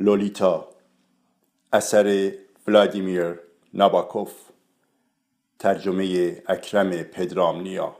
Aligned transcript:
لولیتا 0.00 0.68
اثر 1.72 2.32
ولادیمیر 2.66 3.40
ناباکوف 3.74 4.32
ترجمه 5.58 6.36
اکرم 6.48 7.02
پدرامنیا. 7.02 7.96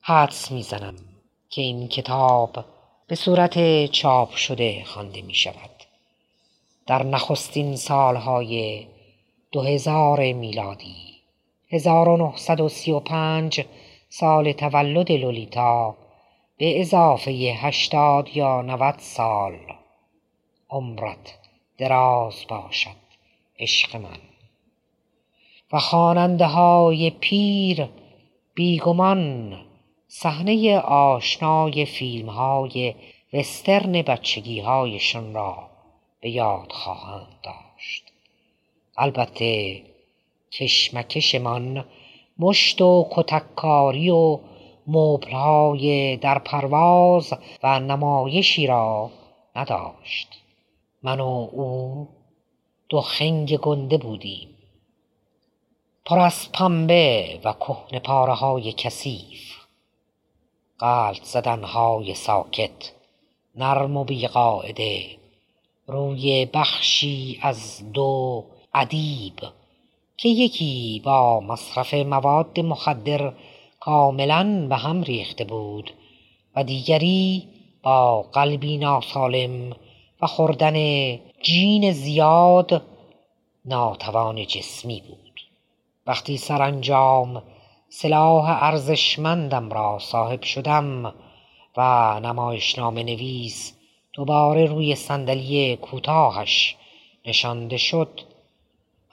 حدس 0.00 0.50
می‌زنم 0.50 0.94
که 1.50 1.62
این 1.62 1.88
کتاب 1.88 2.64
به 3.08 3.14
صورت 3.14 3.86
چاپ 3.86 4.34
شده 4.34 4.84
خوانده 4.84 5.22
می 5.22 5.34
شود 5.34 5.70
در 6.86 7.02
نخستین 7.02 7.76
سالهای 7.76 8.86
دو 9.54 9.62
هزار 9.62 10.32
میلادی. 10.32 11.20
1935 11.70 13.64
سال 14.08 14.52
تولد 14.52 15.12
لولیتا 15.12 15.96
به 16.56 16.80
اضافه 16.80 17.30
هشتاد 17.30 18.36
یا 18.36 18.62
90 18.62 18.94
سال. 18.98 19.58
عمرت 20.70 21.38
دراز 21.78 22.34
باشد 22.48 22.90
عشق 23.58 23.96
من. 23.96 24.18
و 25.72 25.78
خواننده 25.78 26.46
های 26.46 27.10
پیر 27.10 27.88
بیگمان 28.54 29.56
صحنه 30.08 30.78
آشنای 30.78 31.84
فیلم 31.84 32.28
های 32.28 32.94
وسترن 33.32 33.92
بچگی 33.92 34.60
هایشان 34.60 35.34
را 35.34 35.56
به 36.20 36.30
یاد 36.30 36.72
خواهند 36.72 37.28
داشت 37.42 37.63
البته 38.96 39.82
کشمکشمان 40.52 41.84
مشت 42.38 42.80
و 42.80 43.08
کتککاری 43.10 44.10
و 44.10 44.38
مبلهای 44.86 46.16
در 46.16 46.38
پرواز 46.38 47.34
و 47.62 47.80
نمایشی 47.80 48.66
را 48.66 49.10
نداشت. 49.56 50.28
من 51.02 51.20
و 51.20 51.48
او 51.52 52.08
دو 52.88 53.00
خنگ 53.00 53.56
گنده 53.56 53.98
بودیم. 53.98 54.48
پر 56.04 56.18
از 56.18 56.52
پنبه 56.52 57.40
و 57.44 57.52
کهنه 57.52 57.98
پاره 57.98 58.32
های 58.32 58.72
کثیف. 58.72 59.54
قلط 60.78 61.22
زدنهای 61.22 62.14
ساکت 62.14 62.92
نرم 63.54 63.96
و 63.96 64.04
بیقاعده 64.04 65.04
روی 65.86 66.46
بخشی 66.46 67.38
از 67.42 67.92
دو 67.92 68.44
ادیب 68.74 69.40
که 70.16 70.28
یکی 70.28 71.02
با 71.04 71.40
مصرف 71.40 71.94
مواد 71.94 72.60
مخدر 72.60 73.32
کاملا 73.80 74.66
به 74.68 74.76
هم 74.76 75.02
ریخته 75.02 75.44
بود 75.44 75.90
و 76.56 76.64
دیگری 76.64 77.48
با 77.82 78.22
قلبی 78.22 78.78
ناسالم 78.78 79.76
و 80.22 80.26
خوردن 80.26 80.74
جین 81.42 81.92
زیاد 81.92 82.82
ناتوان 83.64 84.46
جسمی 84.46 85.02
بود. 85.08 85.40
وقتی 86.06 86.36
سرانجام 86.36 87.42
سلاح 87.88 88.64
ارزشمندم 88.64 89.70
را 89.70 89.98
صاحب 89.98 90.42
شدم 90.42 91.14
و 91.76 92.20
نمایشنامه 92.20 93.02
نویس 93.02 93.72
دوباره 94.12 94.64
روی 94.66 94.94
صندلی 94.94 95.76
کوتاهش 95.76 96.76
نشانده 97.26 97.76
شد 97.76 98.20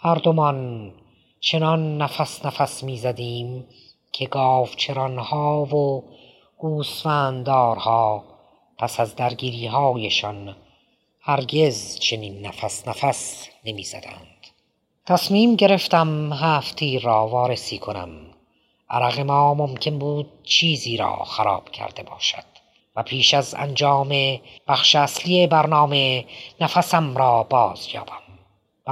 هر 0.03 0.15
دومان 0.15 0.91
چنان 1.39 1.97
نفس 1.97 2.45
نفس 2.45 2.83
می 2.83 2.97
زدیم 2.97 3.65
که 4.11 4.29
ها 5.17 5.65
و 5.65 6.03
گوسفنددارها 6.57 8.23
پس 8.77 8.99
از 8.99 9.15
درگیری 9.15 9.67
هایشان 9.67 10.55
هرگز 11.21 11.99
چنین 11.99 12.45
نفس 12.45 12.87
نفس 12.87 13.47
نمی 13.65 13.83
زدند. 13.83 14.47
تصمیم 15.05 15.55
گرفتم 15.55 16.33
هفتی 16.33 16.99
را 16.99 17.27
وارسی 17.27 17.77
کنم 17.77 18.09
عرق 18.89 19.19
ما 19.19 19.53
ممکن 19.53 19.99
بود 19.99 20.29
چیزی 20.43 20.97
را 20.97 21.15
خراب 21.15 21.69
کرده 21.69 22.03
باشد 22.03 22.45
و 22.95 23.03
پیش 23.03 23.33
از 23.33 23.55
انجام 23.57 24.39
بخش 24.67 24.95
اصلی 24.95 25.47
برنامه 25.47 26.25
نفسم 26.61 27.17
را 27.17 27.43
باز 27.43 27.87
یابم 27.93 28.20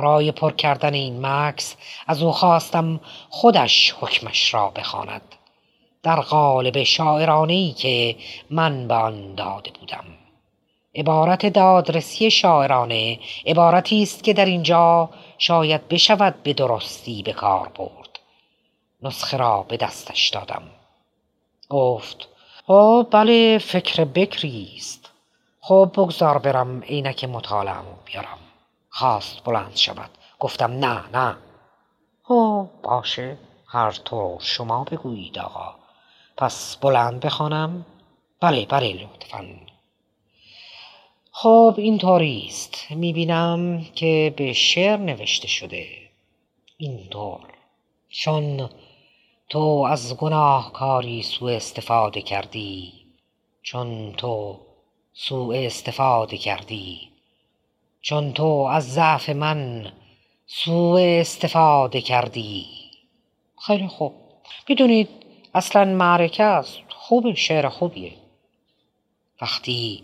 برای 0.02 0.32
پر 0.32 0.52
کردن 0.52 0.94
این 0.94 1.26
مکس 1.26 1.76
از 2.08 2.24
او 2.24 2.32
خواستم 2.32 3.00
خودش 3.30 3.96
حکمش 4.00 4.54
را 4.54 4.70
بخواند. 4.70 5.22
در 6.04 6.20
قالب 6.20 6.84
شاعرانه 6.84 7.74
که 7.74 8.16
من 8.50 8.88
به 8.88 8.94
آن 8.94 9.36
داده 9.36 9.72
بودم. 9.80 10.06
عبارت 10.96 11.46
دادرسی 11.46 12.32
شاعرانه 12.32 13.20
عبارتی 13.46 14.04
است 14.04 14.24
که 14.24 14.34
در 14.34 14.46
اینجا 14.46 15.10
شاید 15.38 15.88
بشود 15.88 16.44
به 16.44 16.54
درستی 16.54 17.24
به 17.24 17.34
کار 17.34 17.68
برد. 17.68 18.20
نسخه 19.02 19.38
را 19.38 19.66
به 19.68 19.78
دستش 19.78 20.30
دادم. 20.30 20.64
گفت 21.70 22.28
او 22.68 23.04
بله 23.04 23.58
فکر 23.58 24.06
بکری 24.06 24.74
است 24.78 25.10
خب 25.62 25.92
بگذار 25.94 26.38
برم 26.38 26.81
عینک 26.81 27.24
مطالعه 27.24 27.76
بیارم. 28.06 28.38
خواست 28.89 29.44
بلند 29.44 29.75
شود. 29.75 30.09
گفتم 30.39 30.72
نه 30.72 31.09
نه. 31.13 31.38
او 32.27 32.69
باشه 32.83 33.38
هر 33.67 33.91
طور 33.91 34.39
شما 34.39 34.83
بگویید 34.83 35.39
آقا. 35.39 35.75
پس 36.38 36.75
بلند 36.75 37.19
بخوانم. 37.19 37.85
بله 38.41 38.66
بله 38.66 38.94
لطفا. 38.94 39.45
خب 41.31 41.75
اینطوری 41.77 42.45
است. 42.47 42.91
می‌بینم 42.91 43.85
که 43.95 44.33
به 44.38 44.53
شعر 44.53 44.97
نوشته 44.97 45.47
شده. 45.47 45.88
اینطور. 46.77 47.39
چون 48.09 48.69
تو 49.50 49.88
از 49.89 50.17
گناهکاری 50.17 51.23
سوء 51.23 51.56
استفاده 51.56 52.21
کردی 52.21 52.94
چون 53.61 54.13
تو 54.13 54.59
سوء 55.13 55.56
استفاده 55.66 56.38
کردی. 56.38 57.09
چون 58.02 58.34
تو 58.34 58.46
از 58.46 58.94
ضعف 58.94 59.30
من 59.30 59.92
سوء 60.46 61.20
استفاده 61.20 62.02
کردی. 62.02 62.66
خیلی 63.68 63.88
خوب. 63.88 64.14
می‌دونید 64.70 65.10
اصلا 65.54 65.86
معرکه 65.86 66.44
است 66.44 66.80
خوب 66.90 67.34
شعر 67.34 67.70
خوبیه. 67.70 68.12
وقتی 69.42 70.04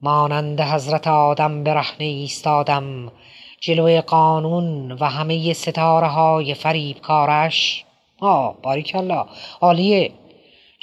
مانند 0.00 0.60
حضرت 0.60 1.08
آدم 1.08 1.64
برهنه 1.64 2.06
ایستادم 2.06 3.12
جلوی 3.60 4.00
قانون 4.00 4.92
و 4.92 5.04
همه 5.04 5.52
ستاره 5.52 6.06
های 6.06 6.54
فریبکارش 6.54 7.84
آه 8.20 8.56
باریکلا 8.62 9.26
عالیه. 9.60 10.12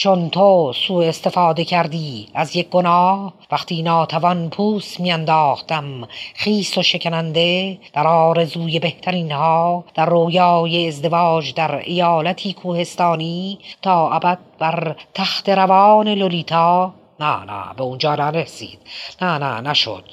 چون 0.01 0.29
تو 0.29 0.73
سوء 0.87 1.07
استفاده 1.07 1.65
کردی 1.65 2.27
از 2.33 2.55
یک 2.55 2.69
گناه 2.69 3.33
وقتی 3.51 3.81
ناتوان 3.81 4.49
پوست 4.49 4.99
میانداختم 4.99 6.07
خیس 6.35 6.77
و 6.77 6.83
شکننده 6.83 7.77
در 7.93 8.07
آرزوی 8.07 8.79
بهترین 8.79 9.31
ها 9.31 9.83
در 9.93 10.05
رویای 10.05 10.87
ازدواج 10.87 11.53
در 11.53 11.75
ایالتی 11.75 12.53
کوهستانی 12.53 13.59
تا 13.81 14.11
ابد 14.11 14.39
بر 14.59 14.95
تخت 15.13 15.49
روان 15.49 16.07
لولیتا. 16.07 16.93
نه 17.19 17.43
نه 17.43 17.63
به 17.77 17.83
اونجا 17.83 18.15
نرسید. 18.15 18.79
نه 19.21 19.37
نه 19.37 19.61
نشد. 19.61 20.03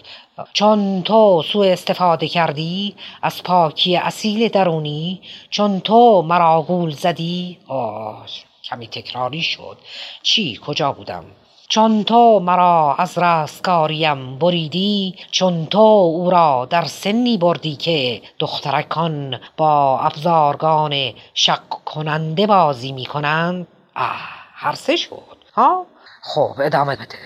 چون 0.52 1.02
تو 1.02 1.42
سوء 1.52 1.72
استفاده 1.72 2.28
کردی 2.28 2.94
از 3.22 3.42
پاکی 3.42 3.96
اصیل 3.96 4.48
درونی 4.48 5.20
چون 5.50 5.80
تو 5.80 6.22
مرا 6.22 6.62
گول 6.62 6.90
زدی. 6.90 7.58
آه 7.68 8.26
کمی 8.70 8.86
تکراری 8.86 9.42
شد. 9.42 9.78
چی 10.22 10.60
کجا 10.66 10.92
بودم؟ 10.92 11.24
چون 11.68 12.04
تو 12.04 12.40
مرا 12.40 12.94
از 12.98 13.18
رستگاریم 13.18 14.38
بریدی 14.38 15.14
چون 15.30 15.66
تو 15.66 15.78
او 15.78 16.30
را 16.30 16.66
در 16.70 16.84
سنی 16.84 17.38
بردی 17.38 17.76
که 17.76 18.22
دخترکان 18.38 19.40
با 19.56 20.00
ابزارگان 20.00 21.12
شک 21.34 21.68
کننده 21.84 22.46
بازی 22.46 22.92
می 22.92 23.06
کنند 23.06 23.66
آه 23.94 24.16
هر 24.54 24.74
سه 24.74 24.96
شد. 24.96 25.38
ها؟ 25.54 25.86
خب 26.22 26.54
ادامه 26.60 26.96
بده. 26.96 27.18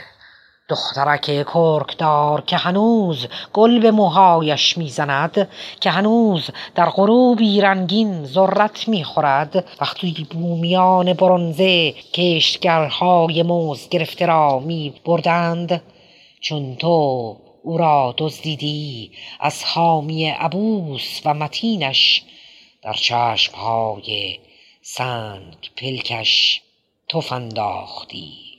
دخترک 0.72 1.46
کرکدار 1.54 2.40
که 2.40 2.56
هنوز 2.56 3.26
گل 3.52 3.80
به 3.80 3.90
موهایش 3.90 4.78
می‌زند 4.78 5.48
که 5.80 5.90
هنوز 5.90 6.50
در 6.74 6.90
غروبی 6.90 7.60
رنگین 7.60 8.24
ذرت 8.24 8.88
می‌خورد 8.88 9.64
وقتی 9.80 10.26
بومیان 10.30 11.12
برونزه 11.12 11.92
کشتگرهای 11.92 13.42
موز 13.42 13.88
گرفته 13.88 14.26
را 14.26 14.58
می 14.58 14.94
بردند 15.04 15.82
چون 16.40 16.76
تو 16.76 17.36
او 17.62 17.78
را 17.78 18.14
دزدیدی 18.18 19.10
از 19.40 19.64
حامی 19.64 20.28
عبوس 20.28 21.20
و 21.24 21.34
متینش 21.34 22.22
در 22.82 22.92
چشمهای 22.92 24.38
سنگ 24.82 25.56
پلکش 25.76 26.60
تف 27.08 27.32
انداختی. 27.32 28.51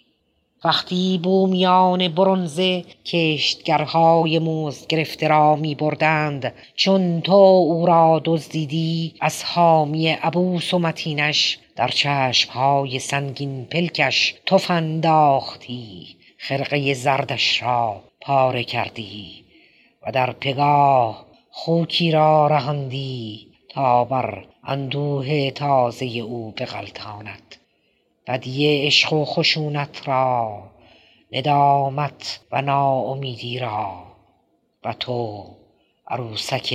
وقتی 0.65 1.19
بومیان 1.23 2.07
برنزه 2.07 2.83
کشتگرهای 3.05 4.39
مزد 4.39 4.87
گرفته 4.87 5.27
را 5.27 5.55
می 5.55 5.75
بردند 5.75 6.53
چون 6.75 7.21
تو 7.21 7.33
او 7.33 7.85
را 7.85 8.21
دزدیدی 8.25 9.13
از 9.21 9.43
حامی 9.43 10.07
عبوس 10.07 10.73
و 10.73 10.79
متینش 10.79 11.59
در 11.75 11.87
چشمهای 11.87 12.99
سنگین 12.99 13.65
پلکش 13.65 14.35
تف 14.45 14.71
انداختی 14.71 16.15
خرقه 16.37 16.93
زردش 16.93 17.63
را 17.63 18.01
پاره 18.21 18.63
کردی 18.63 19.43
و 20.07 20.11
در 20.11 20.31
پگاه 20.31 21.25
خوکی 21.51 22.11
را 22.11 22.47
رهاندی 22.47 23.47
تا 23.69 24.05
بر 24.05 24.45
اندوه 24.63 25.51
تازه 25.51 26.05
او 26.05 26.51
بغلطاند. 26.57 27.62
بدیع 28.27 28.85
عشق 28.85 29.13
و 29.13 29.25
خشونت 29.25 30.07
را 30.07 30.63
ندامت 31.31 32.39
و 32.51 32.61
ناامیدی 32.61 33.59
را. 33.59 34.03
و 34.83 34.93
تو 34.93 35.45
عروسک 36.07 36.73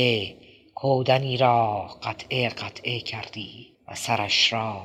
کودنی 0.75 1.37
را 1.37 1.91
قطعه 2.03 2.49
قطعه 2.49 3.01
کردی 3.01 3.67
و 3.89 3.95
سرش 3.95 4.53
را 4.53 4.83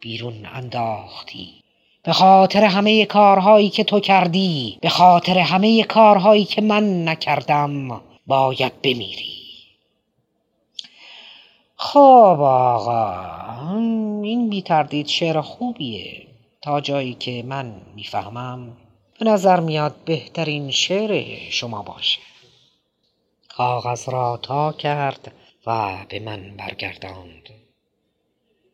بیرون 0.00 0.46
انداختی. 0.54 1.62
به 2.02 2.12
خاطر 2.12 2.64
همه 2.64 3.06
کارهایی 3.06 3.70
که 3.70 3.84
تو 3.84 4.00
کردی 4.00 4.78
به 4.80 4.88
خاطر 4.88 5.38
همه 5.38 5.84
کارهایی 5.84 6.44
که 6.44 6.60
من 6.62 7.08
نکردم 7.08 8.00
باید 8.26 8.82
بمیری. 8.82 9.31
خب 11.84 12.38
آقا 12.40 13.14
این 14.22 14.50
بی 14.50 14.62
تردید 14.62 15.06
شعر 15.06 15.40
خوبیه. 15.40 16.26
تا 16.62 16.80
جایی 16.80 17.14
که 17.14 17.42
من 17.46 17.74
می‌فهمم 17.94 18.76
به 19.18 19.24
نظر 19.24 19.60
میاد 19.60 19.94
بهترین 20.04 20.70
شعر 20.70 21.38
شما 21.50 21.82
باشه. 21.82 22.20
کاغذ 23.48 24.08
را 24.08 24.36
تا 24.36 24.72
کرد 24.72 25.32
و 25.66 25.96
به 26.08 26.20
من 26.20 26.56
برگرداند. 26.56 27.48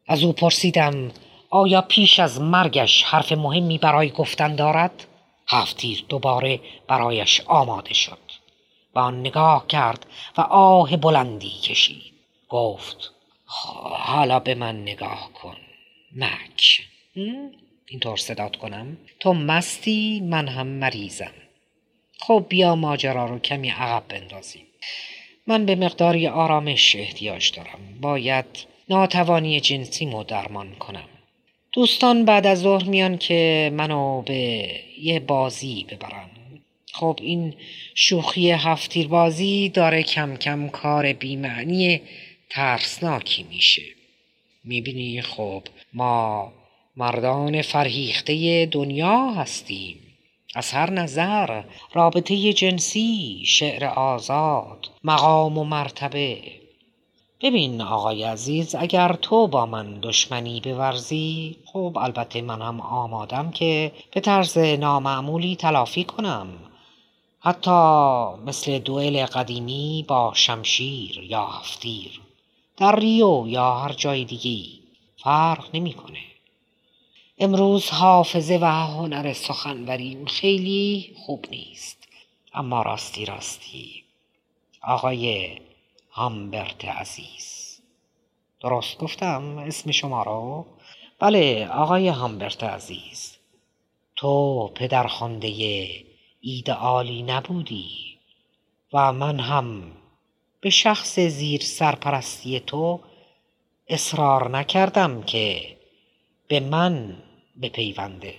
از 0.07 0.23
او 0.23 0.33
پرسیدم 0.33 1.11
آیا 1.51 1.83
پیش 1.83 2.21
از 2.21 2.41
مرگش 2.41 3.03
حرف 3.03 3.33
مهمی 3.33 3.79
برای 3.79 4.11
گفتن 4.11 4.57
دارد؟ 4.57 5.05
هفتیر 5.49 6.05
دوباره 6.09 6.61
برایش 6.89 7.41
آماده 7.47 7.95
شد. 7.95 8.19
و 8.95 9.11
نگاه 9.11 9.67
کرد 9.67 10.07
و 10.39 10.41
آه 10.41 10.97
بلندی 10.97 11.51
کشید. 11.51 12.18
گفت 12.49 13.13
حالا 13.45 14.39
به 14.41 14.55
من 14.55 14.83
نگاه 14.83 15.31
کن. 15.35 15.57
مک 16.17 16.83
اینطور 17.87 18.17
صدات 18.17 18.57
کنم. 18.57 18.97
تو 19.21 19.35
مستی 19.35 20.21
من 20.21 20.49
هم 20.49 20.67
مریضم. 20.67 21.33
خب 22.19 22.47
بیا 22.49 22.75
ماجرا 22.75 23.27
رو 23.27 23.39
کمی 23.39 23.71
عقب 23.71 24.03
بندازیم. 24.09 24.67
من 25.47 25.67
به 25.67 25.75
مقداری 25.75 26.27
آرامش 26.27 26.97
احتیاج 26.97 27.53
دارم. 27.57 27.99
باید 28.01 28.45
ناتوانی 28.89 29.61
جنسیمو 29.61 30.25
درمان 30.25 30.75
کنم. 30.75 31.09
دوستان 31.73 32.25
بعد 32.25 32.47
از 32.47 32.61
ظهر 32.61 32.85
میان 32.85 33.19
که 33.19 33.71
منو 33.75 34.23
به 34.23 34.71
یه 35.03 35.21
بازی 35.21 35.87
ببرن. 35.91 36.31
خب 36.93 37.19
این 37.23 37.55
شوخی 37.95 38.51
هفتیر 38.51 39.09
بازی 39.09 39.69
داره 39.69 40.03
کم 40.03 40.37
کم 40.37 40.69
کار 40.69 41.13
بیمعنی 41.13 42.01
ترسناکی 42.51 43.43
میشه. 43.43 43.83
می‌بینی؟ 44.65 45.23
خب 45.23 45.63
ما 45.93 46.53
مردان 46.97 47.63
فرهیخته 47.63 48.67
دنیا 48.67 49.31
هستیم. 49.31 49.97
از 50.55 50.73
هر 50.73 50.91
نظر 50.91 51.63
رابطه 51.93 52.53
جنسی 52.53 53.43
شعر 53.47 53.85
آزاد 53.85 54.91
مقام 55.05 55.59
و 55.59 55.65
مرتبه. 55.65 56.43
ببین 57.41 57.81
آقای 57.81 58.23
عزیز 58.25 58.75
اگر 58.75 59.13
تو 59.23 59.47
با 59.47 59.67
من 59.67 60.01
دشمنی 60.01 60.61
بورزی 60.61 61.57
خب 61.65 61.99
البته 62.01 62.43
من 62.43 62.63
هم 62.63 62.81
آمادم 62.81 63.51
که 63.51 63.93
به 64.15 64.21
طرز 64.21 64.59
نامعمولی 64.59 65.57
تلافی 65.57 66.05
کنم. 66.05 66.49
حتی 67.41 67.71
مثل 68.47 68.79
دوئل 68.79 69.27
قدیمی 69.27 70.05
با 70.09 70.33
شمشیر 70.35 71.19
یا 71.19 71.47
هفتیر. 71.47 72.21
در 72.79 72.97
ریو 72.97 73.45
یا 73.49 73.75
هر 73.75 73.93
جای 73.93 74.25
دیگی 74.25 74.81
فرق 75.17 75.69
نمی‌کنه. 75.75 76.23
امروز 77.39 77.91
حافظه 77.91 78.59
و 78.63 78.65
هنر 78.65 79.33
سخنوریم 79.33 80.25
خیلی 80.25 81.15
خوب 81.17 81.47
نیست. 81.51 82.09
اما 82.55 82.83
راستی 82.83 83.25
راستی. 83.25 84.05
آقای 84.83 85.57
هامبرت 86.11 86.85
عزیز. 86.85 87.81
درست 88.61 88.99
گفتم 88.99 89.59
اسم 89.59 89.91
شما 89.91 90.23
رو؟ 90.23 90.67
بله 91.19 91.69
آقای 91.69 92.09
هامبرت 92.09 92.65
عزیز. 92.65 93.37
تو 94.17 94.67
پدرخوانده 94.69 95.89
ایدئالی 96.41 97.23
نبودی 97.23 98.19
و 98.93 99.13
من 99.13 99.41
هم 99.41 99.93
به 100.61 100.71
شخص 100.71 101.19
زیر 101.19 101.61
سرپرستی 101.61 102.61
تو 102.61 103.01
اصرار 103.89 104.51
نکردم 104.51 105.23
که 105.23 105.77
به 106.49 106.61
من 106.61 107.17
بپیونده. 107.63 108.35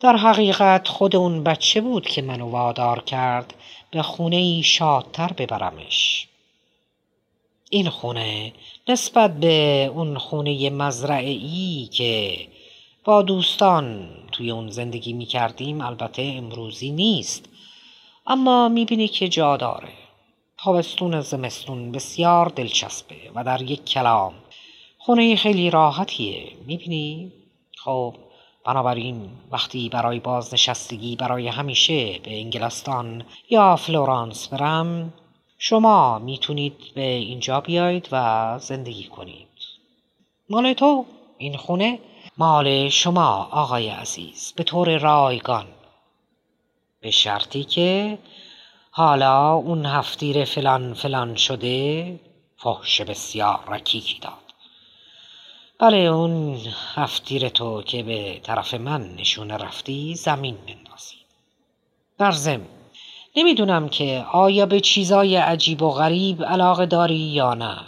در 0.00 0.16
حقیقت 0.16 0.88
خود 0.88 1.16
اون 1.16 1.44
بچه 1.44 1.80
بود 1.80 2.06
که 2.06 2.22
منو 2.22 2.50
وادار 2.50 3.00
کرد 3.02 3.54
به 3.90 4.02
خونه 4.02 4.36
ای 4.36 4.62
شادتر 4.62 5.32
ببرمش. 5.32 6.28
این 7.70 7.88
خونه 7.88 8.52
نسبت 8.88 9.40
به 9.40 9.90
اون 9.94 10.18
خونه 10.18 10.70
مزرعی 10.70 11.88
که 11.92 12.38
با 13.04 13.22
دوستان 13.22 14.08
توی 14.32 14.50
اون 14.50 14.70
زندگی 14.70 15.12
می 15.12 15.26
کردیم 15.26 15.80
البته 15.80 16.22
امروزی 16.22 16.90
نیست. 16.90 17.48
اما 18.26 18.68
می 18.68 18.84
بینی 18.84 19.08
که 19.08 19.28
جا 19.28 19.56
داره. 19.56 20.01
تابستون 20.64 21.20
زمستون 21.20 21.92
بسیار 21.92 22.48
دلچسبه 22.48 23.16
و 23.34 23.44
در 23.44 23.62
یک 23.62 23.84
کلام. 23.84 24.34
خونه 24.98 25.36
خیلی 25.36 25.70
راحتیه 25.70 26.52
می‌بینی؟ 26.66 27.32
خب 27.84 28.14
بنابراین 28.64 29.30
وقتی 29.52 29.88
برای 29.88 30.20
بازنشستگی 30.20 31.16
برای 31.16 31.48
همیشه 31.48 32.18
به 32.18 32.40
انگلستان 32.40 33.24
یا 33.50 33.76
فلورانس 33.76 34.48
برم 34.48 35.12
شما 35.58 36.18
می‌تونید 36.18 36.76
به 36.94 37.06
اینجا 37.06 37.60
بیایید 37.60 38.08
و 38.12 38.58
زندگی 38.58 39.04
کنید. 39.04 39.48
مال 40.50 40.72
تو؟ 40.72 41.04
این 41.38 41.56
خونه؟ 41.56 41.98
مال 42.38 42.88
شما 42.88 43.48
آقای 43.52 43.88
عزیز 43.88 44.52
به 44.56 44.64
طور 44.64 44.98
رایگان. 44.98 45.66
به 47.00 47.10
شرطی 47.10 47.64
که 47.64 48.18
حالا 48.94 49.52
اون 49.52 49.86
هفتیر 49.86 50.44
فلان 50.44 50.94
فلان 50.94 51.36
شده 51.36 52.20
فحش 52.56 53.00
بسیار 53.00 53.64
رکیکی 53.68 54.18
داد. 54.20 54.32
بله 55.78 55.96
اون 55.96 56.58
هفتیر 56.94 57.48
تو 57.48 57.82
که 57.82 58.02
به 58.02 58.40
طرف 58.42 58.74
من 58.74 59.14
نشون 59.14 59.50
رفتی 59.50 60.14
زمین 60.14 60.54
بندازی. 60.54 61.16
در 62.18 62.32
نمی‌دونم 63.36 63.88
که 63.88 64.24
آیا 64.32 64.66
به 64.66 64.80
چیزای 64.80 65.36
عجیب 65.36 65.82
و 65.82 65.90
غریب 65.90 66.44
علاقه 66.44 66.86
داری 66.86 67.14
یا 67.14 67.54
نه. 67.54 67.78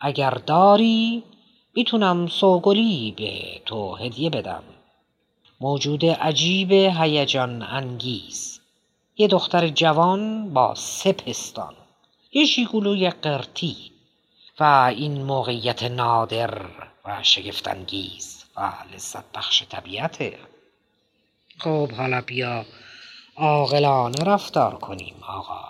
اگر 0.00 0.30
داری 0.30 1.22
می‌تونم 1.74 2.26
سوگلی 2.26 3.14
به 3.16 3.60
تو 3.66 3.94
هدیه 3.94 4.30
بدم. 4.30 4.62
موجود 5.60 6.04
عجیب 6.06 6.72
هیجان 6.72 7.62
انگیز. 7.62 8.61
یه 9.16 9.28
دختر 9.28 9.68
جوان 9.68 10.54
با 10.54 10.74
سه 10.74 11.12
پستان 11.12 11.74
یه 12.32 12.46
شیگولوی 12.46 13.10
قرتی 13.10 13.76
و 14.60 14.92
این 14.96 15.22
موقعیت 15.22 15.82
نادر 15.82 16.60
و 17.04 17.22
شگفتانگیز 17.22 18.44
و 18.56 18.72
لذت 18.94 19.24
بخش 19.34 19.62
طبیعته 19.70 20.38
خب 21.58 21.92
حالا 21.92 22.20
بیا 22.20 22.64
عاقلانه 23.36 24.24
رفتار 24.24 24.74
کنیم 24.74 25.14
آقا. 25.28 25.64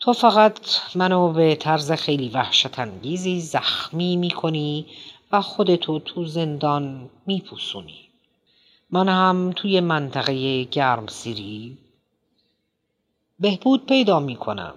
تو 0.00 0.12
فقط 0.12 0.60
منو 0.94 1.32
به 1.32 1.54
طرز 1.54 1.92
خیلی 1.92 2.28
وحشت 2.28 2.78
انگیزی 2.78 3.40
زخمی 3.40 4.16
می‌کنی 4.16 4.86
و 5.32 5.40
خودتو 5.40 5.98
تو 5.98 6.24
زندان 6.24 7.10
میپوسونی. 7.26 8.08
من 8.90 9.08
هم 9.08 9.52
توی 9.56 9.80
منطقه 9.80 10.64
گرم 10.64 11.06
سیری 11.06 11.78
بهبود 13.40 13.86
پیدا 13.86 14.20
می‌کنم. 14.20 14.74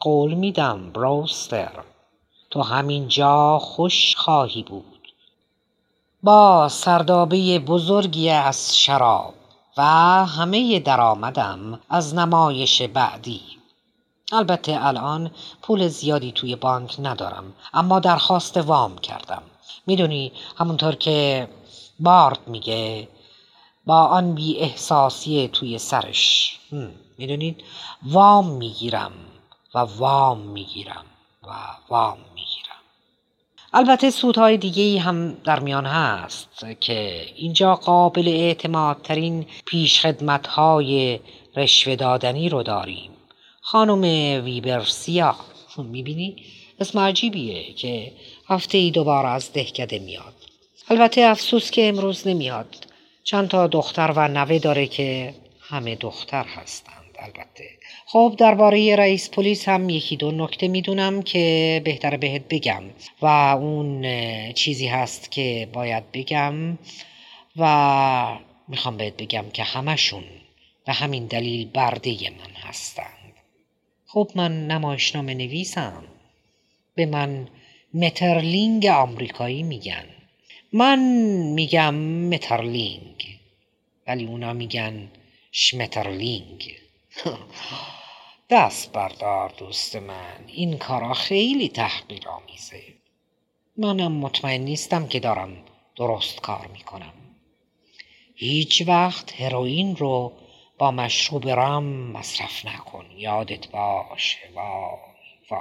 قول 0.00 0.34
میدم 0.34 0.90
بروستر 0.92 1.70
تو 2.50 2.62
همینجا 2.62 3.58
خوش 3.58 4.16
خواهی 4.16 4.62
بود. 4.62 5.12
با 6.22 6.68
سردابه 6.68 7.58
بزرگی 7.58 8.30
از 8.30 8.78
شراب 8.78 9.34
و 9.76 9.82
همه 10.26 10.80
درآمدم 10.80 11.80
از 11.90 12.14
نمایش 12.14 12.82
بعدی. 12.82 13.40
البته 14.32 14.78
الان 14.86 15.30
پول 15.62 15.88
زیادی 15.88 16.32
توی 16.32 16.56
بانک 16.56 16.96
ندارم 16.98 17.52
اما 17.74 18.00
درخواست 18.00 18.56
وام 18.56 18.98
کردم. 18.98 19.42
می‌دونی 19.86 20.32
همونطور 20.56 20.94
که 20.94 21.48
بارد 22.00 22.40
میگه 22.46 23.08
با 23.86 24.02
آن 24.02 24.34
بی 24.34 24.58
احساسی 24.58 25.50
توی 25.52 25.78
سرش. 25.78 26.58
می‌دونید؟ 27.18 27.64
وام 28.02 28.50
می‌گیرم 28.50 29.12
و 29.74 29.78
وام 29.78 30.38
می‌گیرم 30.40 31.04
و 31.42 31.48
وام 31.88 32.18
می‌گیرم. 32.34 32.68
البته 33.72 34.10
سودهای 34.10 34.56
دیگه 34.56 35.00
هم 35.00 35.34
در 35.34 35.60
میان 35.60 35.86
هست 35.86 36.66
که 36.80 37.26
اینجا 37.36 37.74
قابل 37.74 38.28
اعتمادترین 38.28 39.46
پیشخدمت 39.66 40.46
های 40.46 41.20
رشوه 41.56 41.96
دادنی 41.96 42.48
رو 42.48 42.62
داریم. 42.62 43.10
خانم 43.60 44.02
ویبرسیا 44.44 45.36
می‌بینی؟ 45.76 46.36
اسم 46.80 46.98
عجیبیه 46.98 47.72
که 47.72 48.12
هفته 48.48 48.78
ای 48.78 48.90
دوباره 48.90 49.28
از 49.28 49.52
دهکده 49.52 49.98
میاد. 49.98 50.34
البته 50.88 51.20
افسوس 51.20 51.70
که 51.70 51.88
امروز 51.88 52.26
نمیاد. 52.26 52.86
چند 53.24 53.48
تا 53.48 53.66
دختر 53.66 54.12
و 54.16 54.28
نوه 54.28 54.58
داره 54.58 54.86
که 54.86 55.34
همه 55.60 55.94
دختر 55.94 56.44
هستند 56.44 56.97
البته. 57.18 57.68
خب 58.06 58.34
درباره 58.38 58.96
رئیس 58.96 59.30
پلیس 59.30 59.68
هم 59.68 59.90
یکی 59.90 60.16
دو 60.16 60.30
نکته 60.30 60.68
می‌دونم 60.68 61.22
که 61.22 61.82
بهتر 61.84 62.16
بهت 62.16 62.42
بگم. 62.50 62.82
و 63.22 63.26
اون 63.60 64.02
چیزی 64.52 64.86
هست 64.86 65.30
که 65.30 65.68
باید 65.72 66.12
بگم 66.12 66.78
و 67.56 68.38
می‌خوام 68.68 68.96
بهت 68.96 69.16
بگم 69.16 69.44
که 69.52 69.62
همشون 69.62 70.24
به 70.86 70.92
همین 70.92 71.26
دلیل 71.26 71.68
برده 71.68 72.10
من 72.10 72.68
هستند 72.68 73.34
خب 74.06 74.30
من 74.34 74.66
نمایشنامه 74.66 75.34
نویسم. 75.34 76.04
به 76.94 77.06
من 77.06 77.48
مترلینگ 77.94 78.86
آمریکایی 78.86 79.62
میگن. 79.62 80.04
من 80.72 80.98
میگم 81.54 81.94
مترلینگ 81.94 83.38
ولی 84.06 84.24
اونا 84.24 84.52
میگن 84.52 85.08
Schmetterling. 85.52 86.74
دست 88.50 88.92
بردار 88.92 89.54
دوست 89.58 89.96
من 89.96 90.44
این 90.46 90.78
کارا 90.78 91.14
خیلی 91.14 91.68
تحقیر 91.68 92.28
آمیزه 92.28 92.82
منم 93.76 94.12
مطمئن 94.12 94.60
نیستم 94.60 95.06
که 95.06 95.20
دارم 95.20 95.56
درست 95.96 96.40
کار 96.40 96.66
می‌کنم. 96.66 97.12
هیچ 98.34 98.82
وقت 98.86 99.40
هروئین 99.40 99.96
رو 99.96 100.32
با 100.78 100.90
مشروب 100.90 101.48
رم 101.48 101.84
مصرف 101.84 102.66
نکن 102.66 103.06
یادت 103.16 103.68
باشه 103.68 104.38
وای 104.54 104.98
وای. 105.50 105.60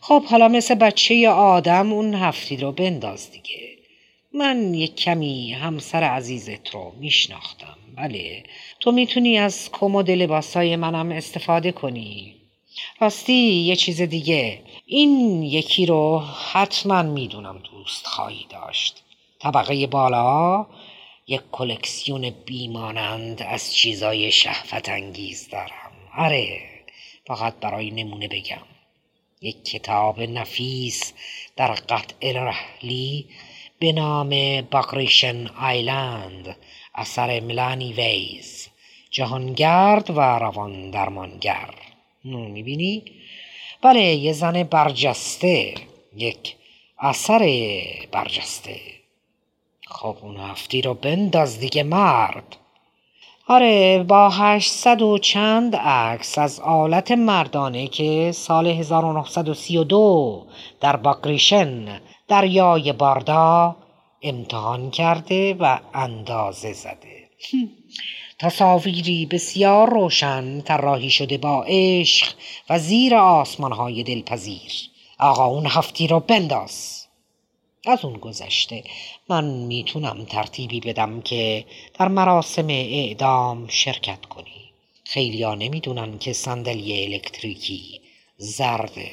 خب 0.00 0.24
حالا 0.24 0.48
مثل 0.48 0.74
بچه 0.74 1.28
آدم 1.28 1.92
اون 1.92 2.14
هفتی 2.14 2.56
رو 2.56 2.72
بنداز 2.72 3.30
دیگه. 3.30 3.77
من 4.38 4.74
یک 4.74 4.96
کمی 4.96 5.52
همسر 5.52 6.02
عزیزت 6.02 6.74
رو 6.74 6.92
میشناختم 7.00 7.76
بله 7.96 8.44
تو 8.80 8.92
می‌تونی 8.92 9.38
از 9.38 9.70
کمد 9.72 10.10
لباسای 10.10 10.76
منم 10.76 11.12
استفاده 11.12 11.72
کنی. 11.72 12.34
راستی 13.00 13.32
یه 13.52 13.76
چیز 13.76 14.00
دیگه. 14.00 14.62
این 14.86 15.42
یکی 15.42 15.86
رو 15.86 16.18
حتما 16.52 17.02
می‌دونم 17.02 17.58
دوست 17.58 18.06
خواهی 18.06 18.46
داشت. 18.50 19.02
طبقه 19.38 19.86
بالا 19.86 20.66
یک 21.26 21.40
کلکسیون 21.52 22.30
بی‌مانند 22.30 23.42
از 23.42 23.74
چیزای 23.74 24.32
شهوت 24.32 24.88
انگیز 24.88 25.48
دارم. 25.48 25.92
آره 26.18 26.60
فقط 27.26 27.54
برای 27.60 27.90
نمونه 27.90 28.28
بگم. 28.28 28.66
یک 29.42 29.64
کتاب 29.64 30.20
نفیس 30.20 31.12
در 31.56 31.72
قطع 31.72 32.32
رحلی 32.32 33.26
به 33.78 33.92
نام 33.92 34.60
Bagration 34.60 35.46
Island 35.46 36.56
اثر 36.94 37.40
ملانی 37.40 37.92
ویز 37.92 38.68
جهانگرد 39.10 40.10
و 40.10 40.20
روان 40.20 40.90
درمانگر 40.90 41.74
می‌بینی؟ 42.24 43.04
بله 43.82 44.00
یه 44.00 44.32
زن 44.32 44.62
برجسته 44.62 45.74
یک 46.16 46.56
اثر 46.98 47.40
برجسته. 48.12 48.80
خب 49.86 50.16
اون 50.22 50.36
هفتی 50.36 50.82
رو 50.82 50.94
بنداز 50.94 51.60
دیگه 51.60 51.82
مرد. 51.82 52.56
آره 53.48 54.04
با 54.08 54.30
هشتصد 54.30 55.02
و 55.02 55.18
چند 55.18 55.76
عکس 55.76 56.38
از 56.38 56.60
آلت 56.60 57.10
مردانه 57.10 57.88
که 57.88 58.32
سال 58.32 58.66
1932 58.66 60.46
در 60.80 60.96
باکریشن 60.96 62.00
دریای 62.28 62.92
باردا 62.92 63.76
امتحان 64.22 64.90
کرده 64.90 65.54
و 65.54 65.78
اندازه 65.94 66.72
زده. 66.72 67.28
تصاویری 68.38 69.26
بسیار 69.26 69.90
روشن 69.90 70.60
طراحی 70.60 71.10
شده 71.10 71.38
با 71.38 71.64
عشق 71.68 72.34
و 72.70 72.78
زیر 72.78 73.14
آسمانهای 73.14 74.02
دلپذیر. 74.02 74.72
آقا 75.18 75.46
اون 75.46 75.66
هفتی 75.66 76.06
رو 76.06 76.20
بنداز. 76.20 77.06
از 77.86 78.04
اون 78.04 78.18
گذشته 78.18 78.84
من 79.28 79.44
می‌تونم 79.44 80.24
ترتیبی 80.24 80.80
بدم 80.80 81.20
که 81.20 81.64
در 81.98 82.08
مراسم 82.08 82.68
اعدام 82.68 83.66
شرکت 83.68 84.26
کنی. 84.26 84.72
خیلی 85.04 85.42
ها 85.42 85.54
نمی‌دونن 85.54 86.18
که 86.18 86.32
صندلی 86.32 87.04
الکتریکی 87.04 88.00
زرده. 88.36 89.10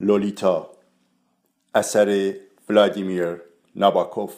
لولیتا 0.00 0.70
اثر 1.74 2.34
ولادیمیر 2.68 3.40
ناباکوف 3.76 4.34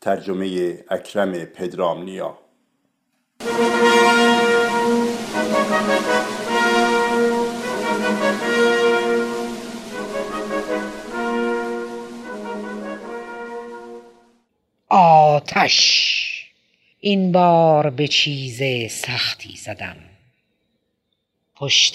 ترجمه 0.00 0.78
اکرم 0.90 1.32
پدرامنیا. 1.44 2.38
آتش 14.88 16.14
این 17.00 17.32
بار 17.32 17.90
به 17.90 18.08
چیز 18.08 18.62
سختی 18.92 19.56
زدم. 19.56 19.96
پشت 21.56 21.94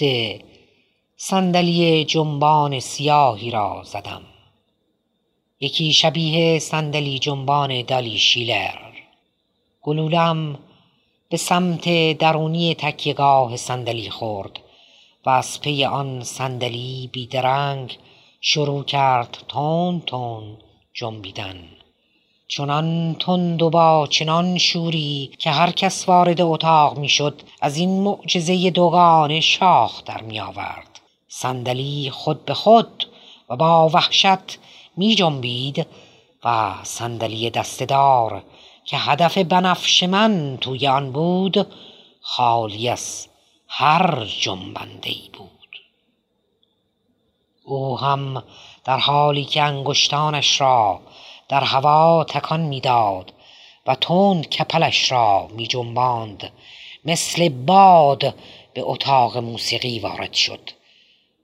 صندلی 1.22 2.04
جنبان 2.04 2.80
سیاهی 2.80 3.50
را 3.50 3.82
زدم. 3.84 4.22
یکی 5.60 5.92
شبیه 5.92 6.58
صندلی 6.58 7.18
جنبان 7.18 7.82
دالی 7.82 8.18
شیلر. 8.18 8.78
گلولم 9.82 10.58
به 11.28 11.36
سمت 11.36 12.12
درونی 12.18 12.74
تکیگاه 12.74 13.56
صندلی 13.56 14.10
خورد 14.10 14.60
و 15.26 15.30
از 15.30 15.60
پی 15.60 15.84
آن 15.84 16.24
صندلی 16.24 17.10
بیدرنگ 17.12 17.98
شروع 18.40 18.84
کرد 18.84 19.38
تون 19.48 20.00
تون 20.00 20.58
جنبیدن. 20.94 21.68
چنان 22.48 23.14
تند 23.14 23.62
و 23.62 23.70
با 23.70 24.06
چنان 24.10 24.58
شوری 24.58 25.30
که 25.38 25.50
هر 25.50 25.70
کس 25.70 26.08
وارد 26.08 26.40
اتاق 26.40 26.98
می‌شد 26.98 27.42
از 27.60 27.76
این 27.76 28.02
معجزه 28.02 28.70
دوگان 28.70 29.40
شاخ 29.40 30.04
در 30.04 30.22
می 30.22 30.40
آورد 30.40 30.89
صندلی 31.32 32.10
خود 32.10 32.44
به 32.44 32.54
خود 32.54 33.04
و 33.48 33.56
با 33.56 33.88
وحشت 33.88 34.58
می 34.96 35.14
جنبید 35.14 35.86
و 36.44 36.74
صندلی 36.82 37.50
دستدار 37.50 38.42
که 38.84 38.96
هدف 38.96 39.38
بنفش 39.38 40.02
من 40.02 40.58
توی 40.60 40.88
آن 40.88 41.12
بود 41.12 41.66
خالی 42.20 42.88
از 42.88 43.28
هر 43.68 44.24
جنبنده 44.24 45.10
ای 45.10 45.30
بود. 45.32 45.76
او 47.64 47.98
هم 47.98 48.44
در 48.84 48.98
حالی 48.98 49.44
که 49.44 49.62
انگشتانش 49.62 50.60
را 50.60 51.00
در 51.48 51.64
هوا 51.64 52.24
تکان 52.24 52.60
می‌داد 52.60 53.32
و 53.86 53.94
تند 53.94 54.48
کپلش 54.48 55.12
را 55.12 55.46
می 55.46 55.66
جنباند 55.66 56.52
مثل 57.04 57.48
باد 57.48 58.34
به 58.74 58.82
اتاق 58.84 59.36
موسیقی 59.38 59.98
وارد 59.98 60.32
شد. 60.32 60.79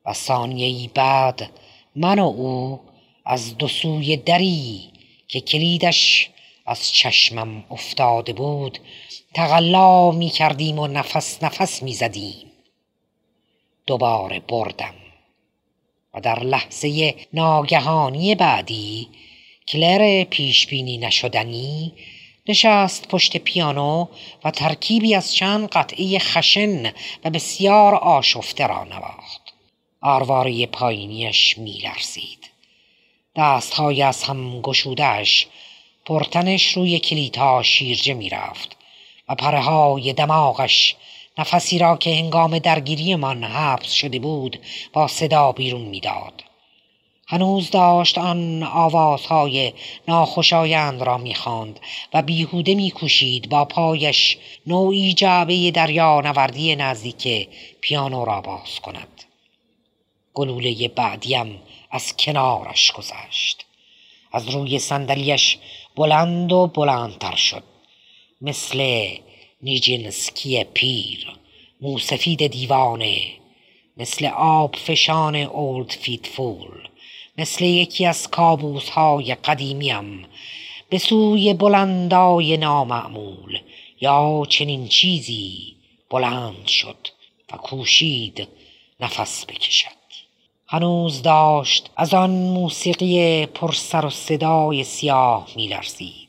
و 0.06 0.12
ثانیه 0.12 0.90
بعد 0.94 1.50
من 1.96 2.18
و 2.18 2.24
او 2.24 2.80
از 3.24 3.58
دو 3.58 3.68
سوی 3.68 4.16
دری 4.16 4.90
که 5.28 5.40
کلیدش 5.40 6.30
از 6.66 6.92
چشمم 6.92 7.64
افتاده 7.70 8.32
بود 8.32 8.78
تقلا 9.34 10.10
می 10.10 10.30
کردیم 10.30 10.78
و 10.78 10.86
نفس 10.86 11.42
نفس 11.42 11.82
می 11.82 11.94
زدیم. 11.94 12.46
دوباره 13.86 14.40
بردم 14.40 14.94
و 16.14 16.20
در 16.20 16.42
لحظه 16.42 17.14
ناگهانی 17.32 18.34
بعدی 18.34 19.08
کلر 19.68 20.24
پیشبینی 20.24 20.98
نشدنی 20.98 21.92
نشست 22.48 23.08
پشت 23.08 23.36
پیانو 23.36 24.06
و 24.44 24.50
ترکیبی 24.50 25.14
از 25.14 25.34
چند 25.34 25.68
قطعه 25.68 26.18
خشن 26.18 26.92
و 27.24 27.30
بسیار 27.30 27.94
آشفته 27.94 28.66
را 28.66 28.84
نواخت. 28.84 29.45
آرواره 30.06 30.66
پایینیش 30.66 31.58
میلرزید. 31.58 32.50
دستهای 33.36 34.02
از 34.02 34.22
هم 34.22 34.60
گشودش 34.60 35.46
پرتنش 36.04 36.66
روی 36.66 36.98
کلیدها 36.98 37.62
شیرجه 37.62 38.14
می‌رفت 38.14 38.76
و 39.28 39.34
پرهای 39.34 40.12
دماغش 40.12 40.96
نفسی 41.38 41.78
را 41.78 41.96
که 41.96 42.10
هنگام 42.10 42.58
درگیریمان 42.58 43.44
حبس 43.44 43.92
شده 43.92 44.18
بود 44.18 44.58
با 44.92 45.08
صدا 45.08 45.52
بیرون 45.52 45.82
می‌داد. 45.82 46.44
هنوز 47.28 47.70
داشت 47.70 48.18
آن 48.18 48.62
آوازهای 48.62 49.72
ناخوشایند 50.08 51.02
را 51.02 51.18
می‌خواند 51.18 51.80
و 52.14 52.22
بیهوده 52.22 52.74
میکوشید 52.74 53.48
با 53.48 53.64
پایش 53.64 54.38
نوعی 54.66 55.14
جعبه 55.14 55.70
دریا 55.70 56.20
نوردی 56.20 56.76
نزدیک 56.76 57.48
پیانو 57.80 58.24
را 58.24 58.40
باز 58.40 58.80
کند. 58.80 59.25
گلوله 60.36 60.88
بعدیم 60.88 61.58
از 61.90 62.16
کنارش 62.16 62.92
گذشت. 62.92 63.64
از 64.32 64.48
روی 64.48 64.78
صندلیاش 64.78 65.58
بلند 65.96 66.52
و 66.52 66.66
بلندتر 66.66 67.36
شد. 67.36 67.62
مثل 68.40 69.08
نیجینسکی 69.62 70.64
پیر 70.64 71.32
موسفید 71.80 72.46
دیوانه. 72.46 73.22
مثل 73.96 74.26
آب 74.36 74.76
فشان 74.76 75.36
اولد 75.36 75.90
فیتفول 75.90 76.88
مثل 77.38 77.64
یکی 77.64 78.06
از 78.06 78.28
کابوس 78.28 78.88
های 78.88 79.34
قدیمیم. 79.34 80.26
به 80.88 80.98
سوی 80.98 81.54
بلندای 81.54 82.56
نامعمول 82.56 83.60
یا 84.00 84.42
چنین 84.48 84.88
چیزی 84.88 85.76
بلند 86.10 86.66
شد 86.66 87.08
و 87.52 87.56
کوشید 87.56 88.48
نفس 89.00 89.46
بکشد. 89.46 90.05
هنوز 90.68 91.22
داشت 91.22 91.90
از 91.96 92.14
آن 92.14 92.30
موسیقی 92.30 93.46
پرسر 93.46 94.06
و 94.06 94.10
صدای 94.10 94.84
سیاه 94.84 95.46
میلرزید. 95.56 96.28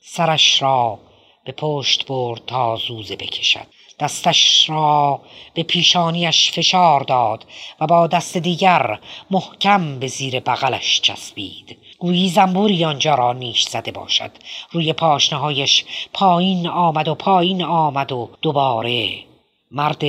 سرش 0.00 0.62
را 0.62 0.98
به 1.44 1.52
پشت 1.52 2.06
برد 2.06 2.42
تا 2.46 2.76
زوزه 2.76 3.16
بکشد. 3.16 3.66
دستش 4.00 4.70
را 4.70 5.20
به 5.54 5.62
پیشانیش 5.62 6.52
فشار 6.52 7.00
داد 7.00 7.44
و 7.80 7.86
با 7.86 8.06
دست 8.06 8.36
دیگر 8.36 8.98
محکم 9.30 9.98
به 9.98 10.06
زیر 10.06 10.40
بغلش 10.40 11.00
چسبید. 11.00 11.78
گویی 11.98 12.28
زنبوری 12.28 12.84
آنجا 12.84 13.14
را 13.14 13.32
نیش 13.32 13.62
زده 13.62 13.92
باشد. 13.92 14.30
روی 14.70 14.92
پاشنهایش 14.92 15.84
پایین 16.12 16.68
آمد 16.68 17.08
و 17.08 17.14
پایین 17.14 17.62
آمد 17.64 18.12
و 18.12 18.30
دوباره 18.42 19.24
مرد 19.70 20.04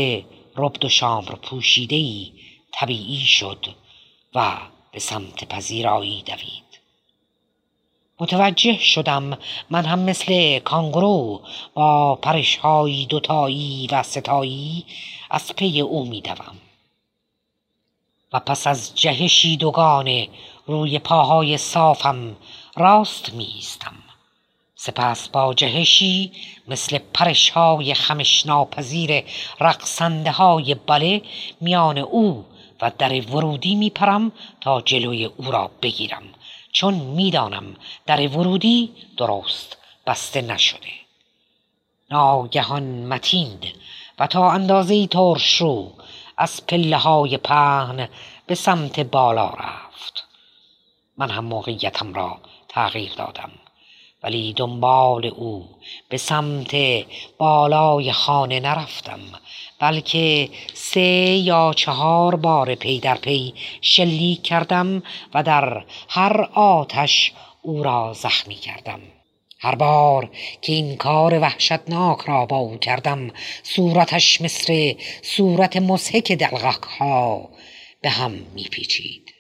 ربد 0.58 0.86
و 0.86 0.90
شامر 0.90 1.36
پوشیده 1.36 1.96
ای 1.96 2.32
طبیعی 2.74 3.20
شد 3.20 3.66
و 4.36 4.58
به 4.92 5.00
سمت 5.00 5.44
پذیرایی 5.44 6.22
دوید. 6.22 6.64
متوجه 8.20 8.80
شدم 8.80 9.38
من 9.70 9.86
هم 9.86 10.00
مثل 10.00 10.60
کانگرو 10.60 11.42
با 11.74 12.16
پرشهایی 12.16 13.06
دوتایی 13.06 13.88
و 13.92 14.04
ستایی 14.04 14.86
از 15.30 15.56
پی 15.56 15.82
او 15.82 16.06
میدوم. 16.06 16.58
و 18.34 18.40
پس 18.40 18.68
از 18.68 18.96
جهشی 18.96 19.58
دوگانه 19.58 20.30
روی 20.68 21.00
پاهای 21.00 21.58
صافم 21.58 22.36
راست 22.76 23.34
میستم 23.34 23.96
سپس 24.76 25.30
با 25.30 25.54
جهشی 25.54 26.32
مثل 26.68 27.00
پرشهای 27.14 27.94
خمش 27.94 28.46
ناپذیر 28.46 29.24
رقصنده 29.60 30.32
های 30.32 30.76
بله 30.76 31.22
میان 31.62 31.98
او 31.98 32.46
و 32.84 32.92
در 32.98 33.22
ورودی 33.22 33.76
میپرم 33.76 34.32
تا 34.62 34.82
جلوی 34.82 35.26
او 35.26 35.52
را 35.52 35.72
بگیرم. 35.82 36.24
چون 36.72 36.94
می‌دانم 36.94 37.76
در 38.06 38.28
ورودی 38.28 38.92
درست 39.18 39.78
بسته 40.08 40.42
نشده. 40.42 40.92
ناگهان 42.12 43.06
متیند 43.06 43.66
و 44.20 44.28
تا 44.28 44.52
اندازه 44.52 45.08
ترش 45.08 45.56
رو 45.56 45.92
از 46.38 46.66
پله 46.68 46.98
های 46.98 47.38
پهن 47.38 48.08
به 48.48 48.56
سمت 48.56 49.00
بالا 49.00 49.50
رفت. 49.50 50.28
من 51.18 51.30
هم 51.30 51.46
موقعیتم 51.46 52.14
را 52.14 52.40
تغییر 52.70 53.14
دادم 53.14 53.52
ولی 54.24 54.54
دنبال 54.54 55.26
او 55.26 55.70
به 56.10 56.18
سمت 56.18 56.76
بالای 57.38 58.12
خانه 58.12 58.60
نرفتم. 58.60 59.20
بلکه 59.80 60.50
سه 60.74 61.02
یا 61.44 61.74
چهار 61.76 62.36
بار 62.36 62.76
پی 62.76 63.00
در 63.00 63.16
پی 63.16 63.54
شلیک 63.82 64.44
کردم 64.44 65.04
و 65.34 65.44
در 65.44 65.86
هر 66.10 66.42
آتش 66.54 67.32
او 67.62 67.84
را 67.84 68.14
زخمی 68.14 68.56
کردم. 68.56 69.00
هر 69.60 69.76
بار 69.76 70.30
که 70.62 70.74
این 70.74 70.98
کار 70.98 71.40
وحشتناک 71.40 72.20
را 72.22 72.46
با 72.46 72.58
او 72.58 72.78
کردم 72.78 73.32
صورتش 73.64 74.42
مثل 74.42 74.94
صورت 75.22 75.78
مسحک 75.78 76.32
دلغک 76.32 76.84
ها 76.84 77.50
به 78.02 78.10
هم 78.10 78.32
میپیچید. 78.32 79.34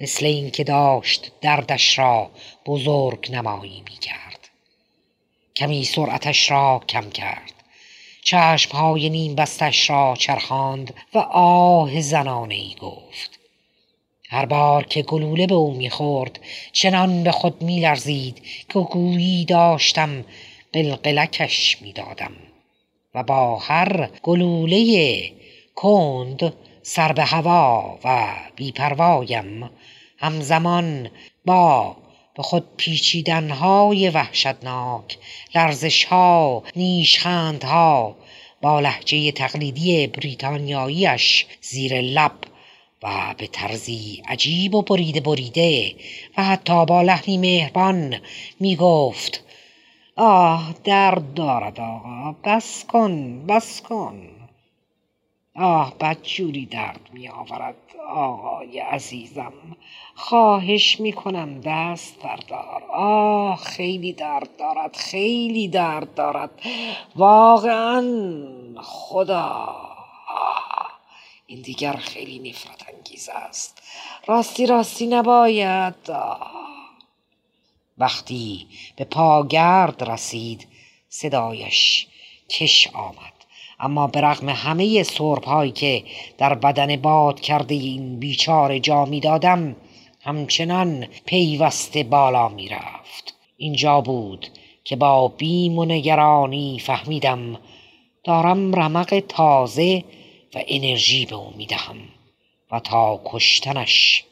مثل 0.00 0.26
اینکه 0.26 0.64
داشت 0.64 1.32
دردش 1.40 1.98
را 1.98 2.30
بزرگ 2.66 3.28
نمایی 3.32 3.82
می‌کرد. 3.90 4.50
کمی 5.56 5.84
سرعتش 5.84 6.50
را 6.50 6.82
کم 6.88 7.10
کرد. 7.10 7.59
چشمهای 8.22 9.08
نیم 9.08 9.34
بستش 9.34 9.90
را 9.90 10.14
چرخاند 10.18 10.94
و 11.14 11.18
آه 11.32 12.00
زنانه 12.00 12.54
ای 12.54 12.74
گفت. 12.80 13.40
هر 14.30 14.46
بار 14.46 14.84
که 14.84 15.02
گلوله 15.02 15.46
به 15.46 15.54
او 15.54 15.74
می‌خورد 15.74 16.40
چنان 16.72 17.24
به 17.24 17.32
خود 17.32 17.62
میلرزید 17.62 18.42
که 18.68 18.80
گویی 18.80 19.44
داشتم 19.44 20.24
قلقلکش 20.72 21.82
می‌دادم 21.82 22.32
و 23.14 23.22
با 23.22 23.56
هر 23.56 24.10
گلوله 24.22 25.32
کند 25.74 26.52
سر 26.82 27.12
به 27.12 27.24
هوا 27.24 27.98
و 28.04 28.26
بیپروایم 28.56 29.70
همزمان 30.18 31.10
با 31.44 31.96
به 32.34 32.42
خود 32.42 32.64
پیچیدنهای 32.76 34.10
وحشتناک 34.10 35.18
لرزشها 35.54 36.62
نیشخندها 36.76 38.16
با 38.62 38.80
لحجه 38.80 39.32
تقلیدی 39.32 40.06
بریتانیاییش 40.06 41.46
زیر 41.60 42.00
لب 42.00 42.32
و 43.02 43.34
به 43.38 43.46
طرزی 43.46 44.22
عجیب 44.28 44.74
و 44.74 44.82
بریده 44.82 45.20
بریده 45.20 45.94
و 46.36 46.44
حتی 46.44 46.86
با 46.86 47.02
لحنی 47.02 47.38
مهربان 47.38 48.20
می 48.60 48.76
گفت 48.76 49.44
آه 50.16 50.74
درد 50.84 51.34
دارد 51.34 51.80
آقا 51.80 52.36
بس 52.44 52.84
کن 52.84 53.46
بس 53.46 53.80
کن. 53.80 54.39
آه 55.56 55.94
بدجوری 56.00 56.66
درد 56.66 57.10
می 57.12 57.28
آورد 57.28 57.76
آقای 58.08 58.78
عزیزم. 58.78 59.52
خواهش 60.14 61.00
می 61.00 61.12
کنم 61.12 61.60
دست 61.60 62.22
بردار. 62.22 62.82
آه 62.90 63.56
خیلی 63.56 64.12
درد 64.12 64.56
دارد 64.56 64.96
خیلی 64.96 65.68
درد 65.68 66.14
دارد. 66.14 66.50
واقعا 67.16 68.02
خدا. 68.82 69.76
این 71.46 71.60
دیگر 71.62 71.96
خیلی 71.96 72.50
نفرت 72.50 72.94
انگیز 72.94 73.28
است. 73.28 73.82
راستی 74.26 74.66
راستی 74.66 75.06
نباید. 75.06 76.12
وقتی 77.98 78.66
به 78.96 79.04
پاگرد 79.04 80.02
رسید 80.10 80.68
صدایش 81.08 82.06
کش 82.48 82.88
آمد. 82.94 83.29
اما 83.80 84.06
به 84.06 84.20
رغم 84.20 84.48
همه 84.48 85.02
سرب 85.02 85.44
هایی 85.44 85.72
که 85.72 86.04
در 86.38 86.54
بدن 86.54 86.96
باد 86.96 87.40
کرده 87.40 87.74
این 87.74 88.18
بیچاره 88.18 88.80
جا 88.80 89.04
می 89.04 89.20
دادم 89.20 89.76
همچنان 90.20 91.06
پیوسته 91.26 92.02
بالا 92.02 92.48
می 92.48 92.68
رفت 92.68 93.34
اینجا 93.56 94.00
بود 94.00 94.46
که 94.84 94.96
با 94.96 95.28
بیم 95.28 95.78
و 95.78 95.84
نگرانی 95.84 96.78
فهمیدم 96.78 97.58
دارم 98.24 98.74
رمق 98.74 99.22
تازه 99.28 100.04
و 100.54 100.62
انرژی 100.68 101.26
به 101.26 101.34
او 101.34 101.52
می 101.56 101.66
دهم 101.66 101.96
و 102.72 102.80
تا 102.80 103.20
کشتنش 103.24 104.24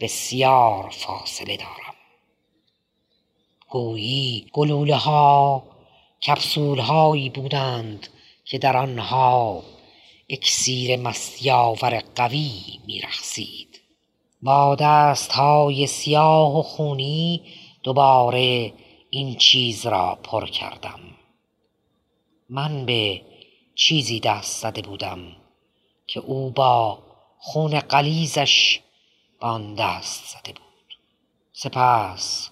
بسیار 0.00 0.88
فاصله 0.90 1.56
دارم. 1.56 1.94
گویی 3.68 4.46
گلوله 4.52 4.96
ها 4.96 5.62
کپسول 6.26 6.78
هایی 6.78 7.30
بودند 7.30 8.08
که 8.50 8.58
در 8.58 8.76
آنها 8.76 9.62
اکسیر 10.28 10.96
مستیاور 10.96 12.02
قوی 12.14 12.80
می 12.86 13.00
رقصید 13.00 13.80
با 14.42 14.74
دست 14.74 15.32
های 15.32 15.86
سیاه 15.86 16.58
و 16.58 16.62
خونی 16.62 17.42
دوباره 17.82 18.72
این 19.10 19.36
چیز 19.36 19.86
را 19.86 20.18
پر 20.22 20.46
کردم. 20.46 21.00
من 22.48 22.86
به 22.86 23.22
چیزی 23.74 24.20
دست 24.20 24.62
زده 24.62 24.82
بودم 24.82 25.36
که 26.06 26.20
او 26.20 26.50
با 26.50 26.98
خون 27.38 27.80
قلیزش 27.80 28.80
به 29.40 29.46
آن 29.46 29.74
دست 29.74 30.24
زده 30.24 30.52
بود. 30.52 30.98
سپس 31.52 32.50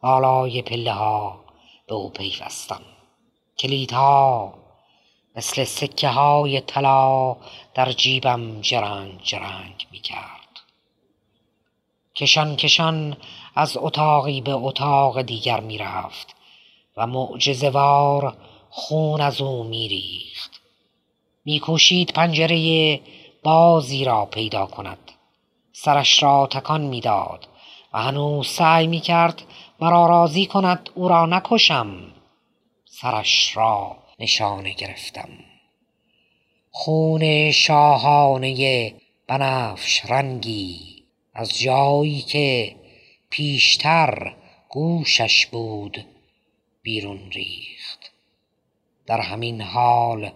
بالای 0.00 0.62
پله 0.62 0.92
ها 0.92 1.44
به 1.86 1.94
او 1.94 2.10
پیوستم. 2.10 2.82
کلیدها 3.58 4.59
مثل 5.36 5.64
سکه 5.64 6.08
های 6.08 6.60
طلا 6.60 7.36
در 7.74 7.92
جیبم 7.92 8.60
جرنگ 8.60 9.20
جرنگ 9.22 9.86
می 9.90 9.98
کرد 9.98 10.60
کشان 12.14 12.56
کشان 12.56 13.16
از 13.54 13.76
اتاقی 13.76 14.40
به 14.40 14.52
اتاق 14.52 15.22
دیگر 15.22 15.60
می 15.60 15.78
رفت 15.78 16.36
و 16.96 17.06
معجزه 17.06 17.70
وار 17.70 18.36
خون 18.70 19.20
از 19.20 19.40
او 19.40 19.64
می 19.64 19.88
ریخت 19.88 20.60
می 21.44 21.60
کوشید 21.60 22.12
پنجره 22.12 23.00
بازی 23.42 24.04
را 24.04 24.26
پیدا 24.26 24.66
کند. 24.66 25.12
سرش 25.72 26.22
را 26.22 26.46
تکان 26.46 26.80
می‌داد 26.80 27.48
و 27.92 28.02
هنوز 28.02 28.48
سعی 28.48 28.86
می 28.86 29.00
کرد 29.00 29.42
مرا 29.80 30.06
راضی 30.06 30.46
کند 30.46 30.90
او 30.94 31.08
را 31.08 31.26
نکشم. 31.26 32.12
سرش 32.84 33.56
را 33.56 33.96
نشانه 34.20 34.72
گرفتم. 34.72 35.28
خون 36.70 37.50
شاهانه 37.50 38.94
بنفش 39.26 40.02
رنگی 40.04 41.04
از 41.34 41.58
جایی 41.58 42.22
که 42.22 42.76
پیشتر 43.30 44.36
گوشش 44.68 45.46
بود 45.46 46.06
بیرون 46.82 47.30
ریخت. 47.30 48.12
در 49.06 49.20
همین 49.20 49.60
حال 49.60 50.32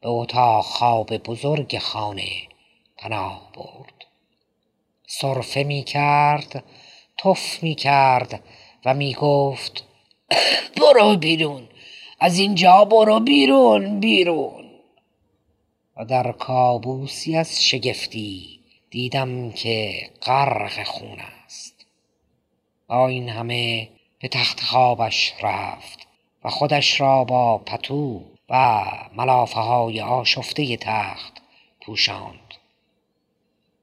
به 0.00 0.08
اتاق 0.08 0.64
خواب 0.64 1.16
بزرگ 1.16 1.78
خانه 1.78 2.28
پناه 2.96 3.52
برد. 3.54 4.06
سرفه 5.06 5.62
می 5.62 5.82
کرد 5.82 6.64
تف 7.18 7.62
می 7.62 7.74
کرد 7.74 8.42
و 8.84 8.94
می 8.94 9.14
گفت 9.14 9.84
برو 10.80 11.16
بیرون. 11.16 11.68
از 12.20 12.38
اینجا 12.38 12.84
برو 12.84 13.20
بیرون 13.20 14.00
بیرون. 14.00 14.64
و 15.96 16.04
در 16.04 16.32
کابوسی 16.32 17.36
از 17.36 17.64
شگفتی 17.64 18.60
دیدم 18.90 19.50
که 19.50 20.10
غرق 20.22 20.84
خون 20.84 21.18
است. 21.44 21.86
با 22.86 23.08
این 23.08 23.28
همه 23.28 23.88
به 24.20 24.28
تخت 24.28 24.60
خوابش 24.60 25.32
رفت 25.42 26.06
و 26.44 26.50
خودش 26.50 27.00
را 27.00 27.24
با 27.24 27.58
پتو 27.58 28.22
و 28.48 28.84
ملافه 29.16 29.60
های 29.60 30.00
آشفته 30.00 30.76
تخت 30.76 31.32
پوشاند. 31.80 32.54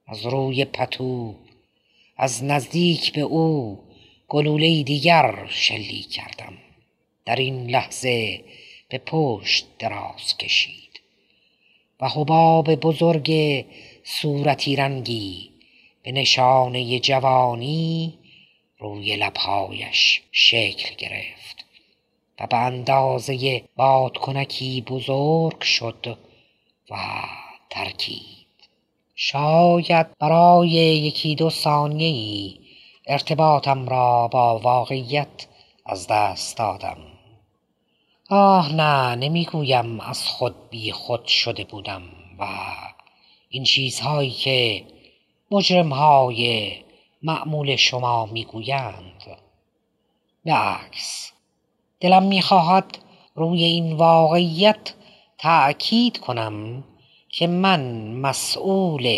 از 0.07 0.25
روی 0.25 0.65
پتو 0.65 1.35
از 2.17 2.43
نزدیک 2.43 3.13
به 3.13 3.21
او 3.21 3.83
گلوله 4.27 4.83
دیگر 4.83 5.45
شلیک 5.49 6.11
کردم. 6.11 6.62
در 7.25 7.35
این 7.35 7.69
لحظه 7.69 8.43
به 8.89 8.97
پشت 8.97 9.65
دراز 9.79 10.37
کشید 10.37 11.01
و 12.01 12.09
حباب 12.09 12.75
بزرگ 12.75 13.65
صورتی 14.03 14.75
رنگی 14.75 15.49
به 16.03 16.11
نشانه 16.11 16.99
جوانی 16.99 18.13
روی 18.79 19.15
لبهایش 19.15 20.21
شکل 20.31 20.95
گرفت 20.95 21.65
و 22.39 22.47
به 22.47 22.57
اندازه 22.57 23.63
بادکنکی 23.75 24.81
بزرگ 24.81 25.61
شد 25.61 26.17
و 26.89 26.95
ترکید. 27.69 28.43
شاید 29.15 30.17
برای 30.19 30.69
یکی 30.69 31.35
دو 31.35 31.49
ثانیه 31.49 32.07
ای 32.07 32.59
ارتباطم 33.07 33.89
را 33.89 34.27
با 34.27 34.59
واقعیت 34.59 35.47
از 35.85 36.07
دست 36.07 36.57
دادم. 36.57 37.12
آه 38.29 38.73
نه 38.73 39.15
نمی‌گویم 39.15 39.99
از 39.99 40.27
خود 40.27 40.69
بی 40.69 40.91
خود 40.91 41.25
شده 41.25 41.63
بودم 41.63 42.01
و 42.39 42.45
این 43.49 43.63
چیزهایی 43.63 44.31
که 44.31 44.85
مجرمهای 45.51 46.71
معمول 47.23 47.75
شما 47.75 48.25
می‌گویند. 48.25 49.23
عکس 50.45 51.31
دلم 51.99 52.23
می‌خواهد 52.23 52.97
روی 53.35 53.63
این 53.63 53.93
واقعیت 53.93 54.93
تأکید 55.37 56.17
کنم 56.17 56.83
که 57.29 57.47
من 57.47 58.13
مسئول 58.13 59.17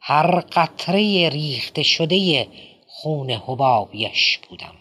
هر 0.00 0.40
قطره 0.40 1.28
ریخته 1.28 1.82
شده 1.82 2.48
خون 2.86 3.30
حبابیش 3.30 4.38
بودم. 4.48 4.74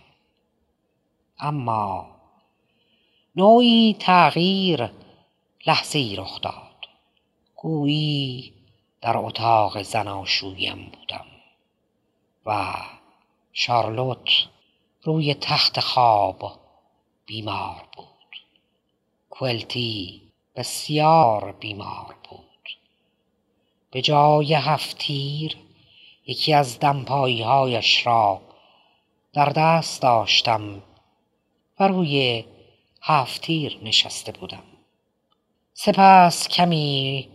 اما 1.39 2.16
نوعی 3.37 3.95
تغییر 3.99 4.89
لحظه 5.67 5.99
ای 5.99 6.15
رخ 6.15 6.41
داد. 6.41 6.87
گویی 7.55 8.53
در 9.01 9.17
اتاق 9.17 9.81
زناشویم 9.81 10.91
بودم 10.93 11.25
و 12.45 12.73
شارلوت 13.53 14.29
روی 15.03 15.33
تخت 15.33 15.79
خواب 15.79 16.59
بیمار 17.25 17.83
بود. 17.97 18.07
کولتی 19.29 20.21
بسیار 20.55 21.51
بیمار 21.51 22.15
بود. 22.29 22.77
به 23.91 24.01
جای 24.01 24.53
هفتیر 24.53 25.57
یکی 26.27 26.53
از 26.53 26.79
دمپایی 26.79 27.41
هایش 27.41 28.07
را 28.07 28.41
در 29.33 29.49
دست 29.49 30.01
داشتم 30.01 30.83
و 31.79 31.87
روی 31.87 32.43
هفتیر 33.09 33.79
نشسته 33.83 34.31
بودم. 34.31 34.63
سپس 35.73 36.47
کمی 36.47 37.29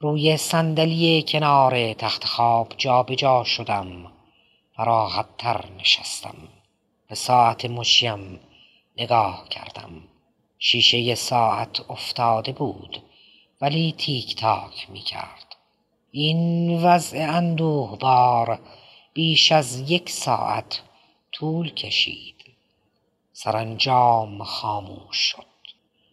روی 0.00 0.36
صندلی 0.36 1.24
کنار 1.28 1.92
تخت 1.92 2.24
خواب 2.24 2.74
جابجا 2.76 3.44
شدم 3.44 4.06
و 4.78 4.84
راحتتر 4.84 5.64
نشستم. 5.78 6.34
به 7.08 7.14
ساعت 7.14 7.64
مشیم 7.64 8.40
نگاه 8.96 9.48
کردم. 9.48 10.02
شیشه 10.58 11.14
ساعت 11.14 11.90
افتاده 11.90 12.52
بود 12.52 13.02
ولی 13.60 13.94
تیک 13.98 14.36
تاک 14.36 14.90
می 14.90 15.00
کرد. 15.00 15.56
این 16.10 16.82
وضع 16.82 17.18
اندوه 17.18 17.98
بار 17.98 18.60
بیش 19.14 19.52
از 19.52 19.90
یک 19.90 20.10
ساعت 20.10 20.82
طول 21.32 21.74
کشید. 21.74 22.37
سرانجام 23.40 24.44
خاموش 24.44 25.16
شد. 25.16 25.46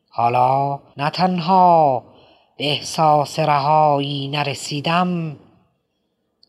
حالا 0.09 0.79
نه 0.97 1.09
تنها 1.09 2.03
به 2.57 2.71
احساس 2.71 3.39
رهایی 3.39 4.27
نرسیدم 4.27 5.37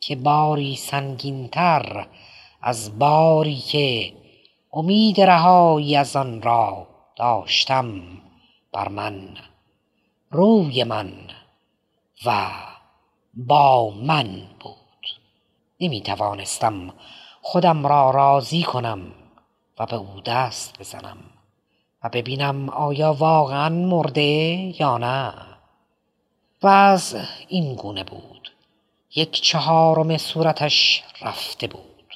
که 0.00 0.16
باری 0.16 0.76
سنگینتر 0.76 2.06
از 2.62 2.98
باری 2.98 3.56
که 3.56 4.12
امید 4.72 5.20
رهایی 5.20 5.96
از 5.96 6.16
آن 6.16 6.42
را 6.42 6.86
داشتم 7.16 8.02
بر 8.72 8.88
من 8.88 9.36
روی 10.30 10.84
من 10.84 11.12
و 12.26 12.50
با 13.34 13.90
من 13.90 14.42
بود. 14.60 15.06
نمی 15.80 16.00
توانستم 16.00 16.94
خودم 17.42 17.86
را 17.86 18.10
راضی 18.10 18.62
کنم. 18.62 19.25
و 19.78 19.86
به 19.86 19.96
او 19.96 20.20
دست 20.20 20.78
بزنم 20.78 21.18
و 22.04 22.08
ببینم 22.08 22.68
آیا 22.68 23.12
واقعا 23.12 23.68
مرده 23.68 24.22
یا 24.80 24.98
نه. 24.98 25.32
وضع 26.62 27.22
این 27.48 27.74
گونه 27.74 28.04
بود. 28.04 28.52
یک 29.14 29.30
چهارم 29.30 30.16
صورتش 30.16 31.04
رفته 31.22 31.66
بود. 31.66 32.14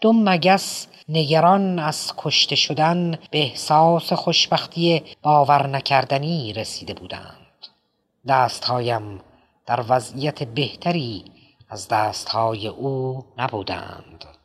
دو 0.00 0.12
مگس 0.12 0.86
نگران 1.08 1.78
از 1.78 2.12
کشته 2.16 2.56
شدن 2.56 3.18
به 3.30 3.38
احساس 3.38 4.12
خوشبختی 4.12 5.02
باور 5.22 5.66
نکردنی 5.66 6.52
رسیده 6.52 6.94
بودند. 6.94 7.66
دستهایم 8.28 9.20
در 9.66 9.84
وضعیت 9.88 10.42
بهتری 10.42 11.24
از 11.68 11.88
دستهای 11.88 12.68
او 12.68 13.24
نبودند. 13.38 14.35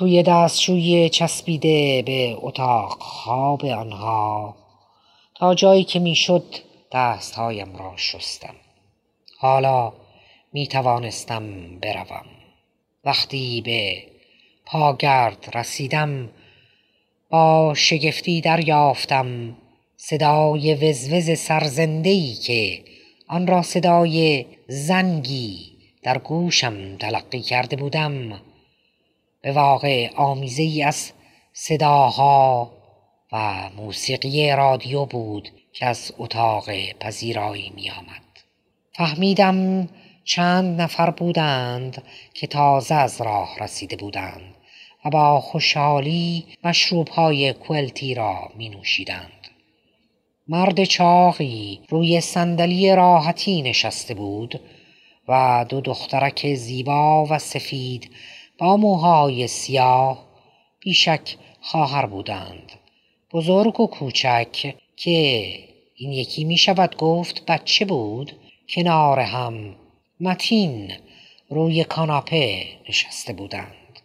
توی 0.00 0.22
دستشوی 0.22 1.08
چسبیده 1.08 2.02
به 2.06 2.36
اتاق 2.40 3.02
خواب 3.02 3.64
آنها 3.64 4.56
تا 5.34 5.54
جایی 5.54 5.84
که 5.84 5.98
می‌شد 5.98 6.44
دستهایم 6.92 7.76
را 7.76 7.92
شستم. 7.96 8.54
حالا 9.38 9.92
می 10.52 10.66
توانستم 10.66 11.44
بروم. 11.80 12.24
وقتی 13.04 13.62
به 13.64 14.02
پاگرد 14.66 15.50
رسیدم 15.54 16.28
با 17.30 17.74
شگفتی 17.76 18.40
دریافتم. 18.40 19.56
صدای 19.96 20.74
وزوز 20.74 21.38
سرزندهای 21.38 22.34
که 22.34 22.84
آن 23.28 23.46
را 23.46 23.62
صدای 23.62 24.46
زنگی 24.68 25.72
در 26.02 26.18
گوشم 26.18 26.96
تلقی 26.96 27.40
کرده 27.40 27.76
بودم. 27.76 28.40
به 29.42 29.52
واقع 29.52 30.10
آمیزه 30.14 30.62
ای 30.62 30.82
از 30.82 31.12
صداها 31.52 32.72
و 33.32 33.70
موسیقی 33.76 34.50
رادیو 34.50 35.04
بود 35.04 35.48
که 35.72 35.86
از 35.86 36.12
اتاق 36.18 36.70
پذیرایی 37.00 37.72
می 37.74 37.90
آمد. 37.90 38.22
فهمیدم 38.92 39.88
چند 40.24 40.80
نفر 40.80 41.10
بودند 41.10 42.02
که 42.34 42.46
تازه 42.46 42.94
از 42.94 43.20
راه 43.20 43.58
رسیده 43.60 43.96
بودند 43.96 44.54
و 45.04 45.10
با 45.10 45.40
خوشحالی 45.40 46.46
مشروب 46.64 47.08
های 47.08 47.52
کولتی 47.52 48.14
را 48.14 48.50
می 48.56 48.68
نوشیدند. 48.68 49.48
مرد 50.48 50.84
چاقی 50.84 51.80
روی 51.88 52.20
صندلی 52.20 52.94
راحتی 52.96 53.62
نشسته 53.62 54.14
بود 54.14 54.60
و 55.28 55.64
دو 55.68 55.80
دخترک 55.80 56.54
زیبا 56.54 57.26
و 57.30 57.38
سفید 57.38 58.10
با 58.60 58.76
موهای 58.76 59.46
سیاه 59.46 60.18
بیشک 60.80 61.36
خواهر 61.60 62.06
بودند. 62.06 62.72
بزرگ 63.32 63.80
و 63.80 63.86
کوچک 63.86 64.74
که 64.96 65.52
این 65.96 66.12
یکی 66.12 66.44
می 66.44 66.56
شود 66.56 66.96
گفت 66.96 67.46
بچه 67.46 67.84
بود 67.84 68.32
کنار 68.68 69.20
هم 69.20 69.76
متین 70.20 70.92
روی 71.50 71.84
کاناپه 71.84 72.66
نشسته 72.88 73.32
بودند. 73.32 74.00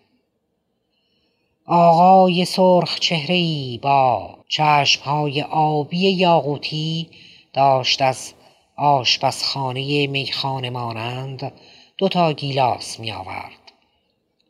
آقای 1.65 2.45
سرخ 2.45 2.99
چهره 2.99 3.77
با 3.77 4.37
چشمهای 4.47 5.41
آبی 5.41 6.09
یاقوتی 6.09 7.09
داشت 7.53 8.01
از 8.01 8.33
آشپزخانه 8.75 10.07
میخانه 10.07 10.69
مانند 10.69 11.51
دو 11.97 12.09
تا 12.09 12.33
گیلاس 12.33 12.99
می 12.99 13.11
آورد 13.11 13.64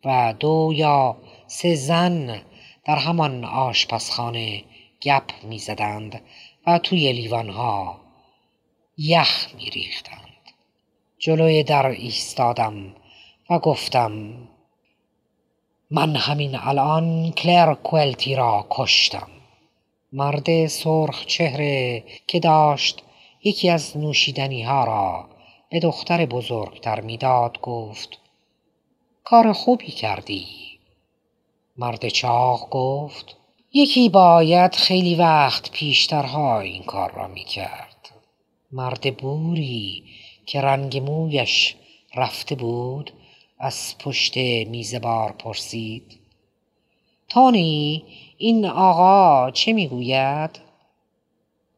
و 0.06 0.34
دو 0.40 0.72
یا 0.76 1.18
سه 1.48 1.76
زن 1.76 2.42
در 2.86 2.96
همان 2.96 3.46
آشپزخانه 3.46 4.64
گپ 5.02 5.32
می 5.44 5.60
زدند 5.60 6.22
و 6.68 6.80
توی 6.80 7.14
لیوانها 7.14 8.00
یخ 8.98 9.48
می 9.56 9.70
ریختند. 9.70 10.20
جلوی 11.20 11.64
در 11.64 11.86
ایستادم 11.86 12.96
و 13.50 13.60
گفتم 13.60 14.34
من 15.92 16.16
همین 16.16 16.56
الان 16.56 17.32
کلر 17.32 17.74
کولتی 17.74 18.36
را 18.36 18.68
کشتم 18.70 19.28
مرد 20.14 20.68
سرخ 20.68 21.26
چهره 21.26 22.04
که 22.28 22.40
داشت 22.40 23.04
یکی 23.44 23.70
از 23.70 23.98
نوشیدنی 23.98 24.64
ها 24.64 24.84
را 24.84 25.30
به 25.70 25.80
دختر 25.80 26.26
بزرگتر 26.26 27.02
می‌داد 27.02 27.62
گفت 27.62 28.20
کار 29.26 29.54
خوبی 29.54 29.92
کردی. 29.92 30.48
مرد 31.78 32.08
چاق 32.08 32.70
گفت 32.70 33.38
یکی 33.74 34.10
باید 34.10 34.76
خیلی 34.76 35.16
وقت 35.16 35.72
پیشترها 35.72 36.60
این 36.60 36.84
کار 36.84 37.12
را 37.12 37.28
می 37.28 37.44
کرد 37.44 38.10
مرد 38.72 39.18
بوری 39.18 40.04
که 40.46 40.62
رنگ 40.62 40.98
مویش 40.98 41.76
رفته 42.16 42.56
بود 42.56 43.12
از 43.60 43.96
پشت 44.00 44.38
میز 44.38 44.96
بار 44.96 45.32
پرسید 45.32 46.20
تانی 47.30 48.04
این 48.38 48.66
آقا 48.66 49.52
چه 49.52 49.74
می‌گوید؟ 49.74 50.60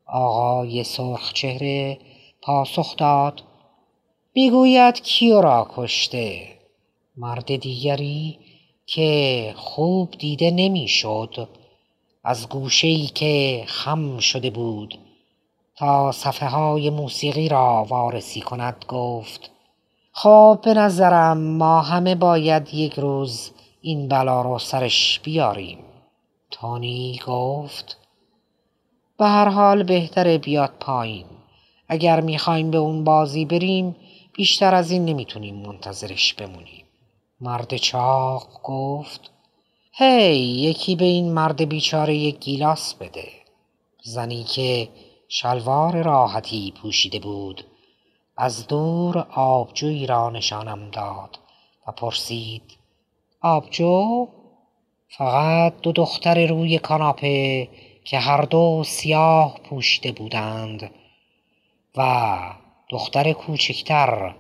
آقای 0.06 0.84
سرخ 0.84 1.34
چهره 1.34 2.00
پاسخ 2.42 2.96
داد 2.98 3.44
می‌گوید 4.36 5.02
کیو 5.02 5.42
را 5.42 5.68
کشته؟ 5.76 6.57
مرد 7.20 7.56
دیگری 7.56 8.40
که 8.86 9.54
خوب 9.58 10.12
دیده 10.12 10.52
نمی‌شد. 10.52 11.50
از 12.24 12.50
گوشه 12.50 13.06
که 13.06 13.64
خم 13.68 14.20
شده 14.20 14.50
بود 14.50 15.00
تا 15.76 16.12
صفحه 16.12 16.50
های 16.50 16.90
موسیقی 16.90 17.50
را 17.50 17.86
وارسی 17.90 18.42
کند 18.42 18.86
گفت 18.88 19.52
خب 20.12 20.60
به 20.64 20.74
نظرم 20.74 21.38
ما 21.38 21.82
همه 21.82 22.16
باید 22.16 22.74
یک 22.74 22.94
روز 22.94 23.52
این 23.82 24.08
بلا 24.08 24.42
رو 24.42 24.60
سرش 24.60 25.20
بیاریم. 25.24 25.80
تانی 26.52 27.20
گفت 27.28 27.98
به 29.18 29.26
هر 29.26 29.50
حال 29.50 29.84
بهتره 29.84 30.38
بیاد 30.38 30.74
پایین. 30.80 31.26
اگر 31.88 32.22
می‌خوایم 32.22 32.72
به 32.72 32.78
اون 32.78 33.04
بازی 33.04 33.46
بریم 33.46 33.96
بیشتر 34.34 34.76
از 34.76 34.92
این 34.92 35.06
نمی‌تونیم 35.06 35.56
منتظرش 35.56 36.34
بمونیم. 36.34 36.87
مرد 37.42 37.78
چاق 37.78 38.62
گفت 38.64 39.32
هی 39.92 40.38
یکی 40.38 40.96
به 40.96 41.06
این 41.06 41.34
مرد 41.34 41.70
بیچاره 41.70 42.16
یک 42.16 42.40
گیلاس 42.40 42.94
بده. 42.94 43.28
زنی 44.04 44.44
که 44.44 44.90
شلوار 45.30 46.04
راحتی 46.04 46.74
پوشیده 46.82 47.20
بود 47.20 47.64
از 48.38 48.68
دور 48.68 49.28
آبجویی 49.36 50.08
را 50.08 50.30
نشانم 50.30 50.90
داد 50.90 51.40
و 51.88 51.92
پرسید 51.92 52.78
آبجو 53.42 54.28
فقط 55.10 55.82
دو 55.82 55.92
دختر 55.92 56.46
روی 56.48 56.80
کاناپه 56.80 57.70
که 58.04 58.20
هر 58.20 58.42
دو 58.42 58.84
سیاه 58.86 59.60
پوشیده 59.64 60.12
بودند 60.12 60.92
و 61.98 62.40
دختر 62.90 63.34
کوچکتر 63.34 64.36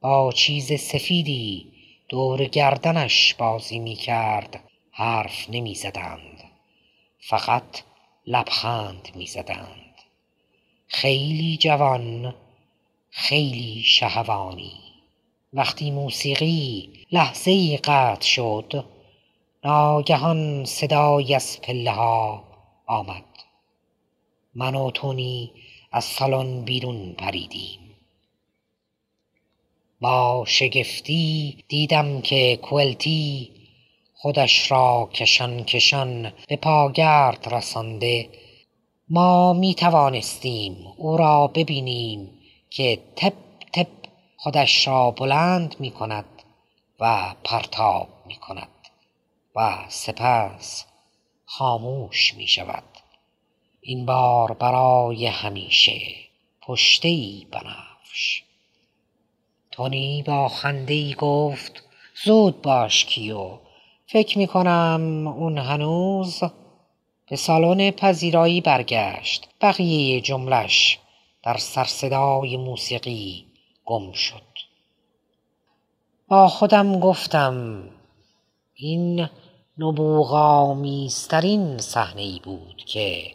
با 0.00 0.32
چیز 0.32 0.72
سفیدی 0.72 1.79
دور 2.10 2.44
گردنش 2.44 3.34
بازی 3.34 3.78
می 3.78 3.94
کرد 3.94 4.64
حرف 4.92 5.50
نمی 5.50 5.74
زدند 5.74 6.44
فقط 7.18 7.82
لبخند 8.26 9.08
می 9.14 9.26
زدند 9.26 9.94
خیلی 10.86 11.56
جوان 11.56 12.34
خیلی 13.10 13.82
شهوانی. 13.82 14.72
وقتی 15.52 15.90
موسیقی 15.90 16.92
لحظه 17.12 17.76
قطع 17.76 18.26
شد 18.26 18.84
ناگهان 19.64 20.64
صدای 20.64 21.34
از 21.34 21.60
پله 21.60 21.90
ها 21.90 22.44
آمد. 22.86 23.24
من 24.54 24.74
و 24.74 24.90
تونی 24.90 25.52
از 25.92 26.04
سالن 26.04 26.64
بیرون 26.64 27.12
پریدیم. 27.12 27.79
با 30.00 30.44
شگفتی 30.46 31.56
دیدم 31.68 32.20
که 32.20 32.56
کوئلتی 32.62 33.50
خودش 34.14 34.70
را 34.70 35.10
کشان 35.12 35.64
کشان 35.64 36.32
به 36.48 36.56
پاگرد 36.56 37.54
رسانده. 37.54 38.28
ما 39.08 39.52
می 39.52 39.74
توانستیم 39.74 40.76
او 40.96 41.16
را 41.16 41.46
ببینیم 41.46 42.30
که 42.70 42.98
تپ 43.16 43.32
تپ 43.72 43.88
خودش 44.36 44.86
را 44.86 45.10
بلند 45.10 45.76
می 45.78 45.90
کند 45.90 46.24
و 47.00 47.34
پرتاب 47.44 48.08
می 48.26 48.36
کند 48.36 48.68
و 49.56 49.84
سپس 49.88 50.86
خاموش 51.44 52.34
می 52.34 52.46
شود 52.46 52.84
این 53.80 54.06
بار 54.06 54.52
برای 54.52 55.26
همیشه 55.26 56.00
پشته 56.62 57.08
ای 57.08 57.46
بنفش. 57.50 58.49
تونی 59.80 60.22
با 60.22 60.48
خنده 60.48 60.94
ای 60.94 61.14
گفت 61.18 61.82
زود 62.24 62.62
باش 62.62 63.04
کیو 63.04 63.58
فکر 64.06 64.38
می 64.38 64.46
کنم 64.46 65.26
اون 65.26 65.58
هنوز 65.58 66.40
به 67.30 67.36
سالن 67.36 67.90
پذیرایی 67.90 68.60
برگشت. 68.60 69.48
بقیه 69.60 70.20
جملش 70.20 70.98
در 71.42 71.56
سرصدای 71.56 72.56
موسیقی 72.56 73.46
گم 73.84 74.12
شد. 74.12 74.42
با 76.28 76.48
خودم 76.48 77.00
گفتم 77.00 77.84
این 78.74 79.28
نبوغامیزترین 79.78 81.78
صحنه 81.78 82.22
ای 82.22 82.40
بود 82.44 82.82
که 82.86 83.34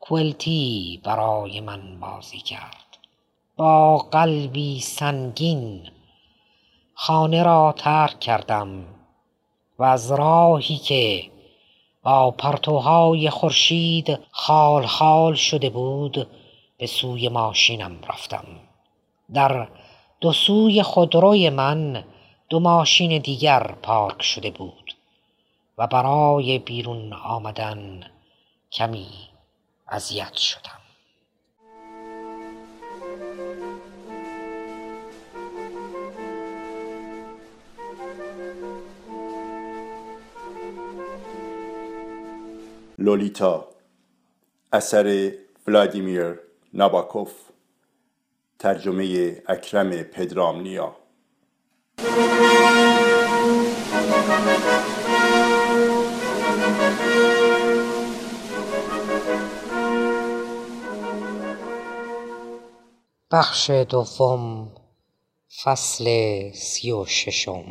کوئلتی 0.00 1.00
برای 1.04 1.60
من 1.60 2.00
بازی 2.00 2.38
کرد. 2.38 2.89
با 3.60 3.98
قلبی 3.98 4.80
سنگین. 4.80 5.90
خانه 6.94 7.42
را 7.42 7.74
ترک 7.76 8.20
کردم 8.20 8.84
و 9.78 9.82
از 9.82 10.12
راهی 10.12 10.76
که 10.76 11.30
با 12.02 12.30
پرتوهای 12.30 13.30
خورشید 13.30 14.18
خال 14.30 14.86
خال 14.86 15.34
شده 15.34 15.70
بود 15.70 16.26
به 16.78 16.86
سوی 16.86 17.28
ماشینم 17.28 17.98
رفتم. 18.08 18.44
در 19.34 19.68
دو 20.20 20.32
سوی 20.32 20.82
خودروی 20.82 21.50
من 21.50 22.04
دو 22.48 22.60
ماشین 22.60 23.18
دیگر 23.18 23.74
پارک 23.82 24.22
شده 24.22 24.50
بود 24.50 24.94
و 25.78 25.86
برای 25.86 26.58
بیرون 26.58 27.12
آمدن 27.12 28.00
کمی 28.72 29.08
اذیت 29.88 30.36
شدم. 30.36 30.79
لولیتا 43.00 43.64
اثر 44.72 45.32
ولادیمیر 45.66 46.38
ناباکوف 46.74 47.32
ترجمه 48.58 49.42
اکرم 49.48 49.90
پدرامنیا. 50.02 50.96
بخش 63.30 63.70
دوم 63.70 64.72
فصل 65.64 66.04
سی 66.54 66.92
و 66.92 67.04
ششم. 67.04 67.64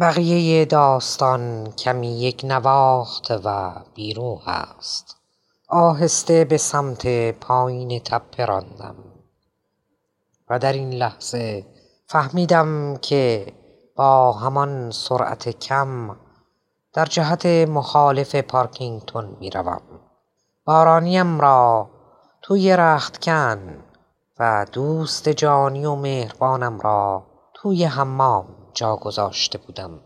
بقیه 0.00 0.64
داستان 0.64 1.72
کمی 1.72 2.20
یک 2.20 2.40
نواخت 2.44 3.30
و 3.44 3.72
بیروح 3.94 4.48
است 4.48 5.16
آهسته 5.68 6.44
به 6.44 6.56
سمت 6.56 7.30
پایین 7.30 7.98
تپه 7.98 8.44
راندم 8.44 8.94
و 10.50 10.58
در 10.58 10.72
این 10.72 10.90
لحظه 10.90 11.66
فهمیدم 12.06 12.96
که 12.96 13.52
با 13.96 14.32
همان 14.32 14.90
سرعت 14.90 15.48
کم 15.48 16.16
در 16.94 17.04
جهت 17.04 17.46
مخالف 17.46 18.34
پارکینگتون 18.34 19.36
می 19.40 19.50
روم. 19.50 19.82
بارانیم 20.64 21.40
را 21.40 21.90
توی 22.42 22.76
رختکن 22.76 23.84
و 24.38 24.66
دوست 24.72 25.28
جانی 25.28 25.84
و 25.84 25.94
مهربانم 25.94 26.80
را 26.80 27.26
توی 27.54 27.84
حمام 27.84 28.59
جا 28.74 28.96
گذاشته 28.96 29.58
بودم. 29.58 30.00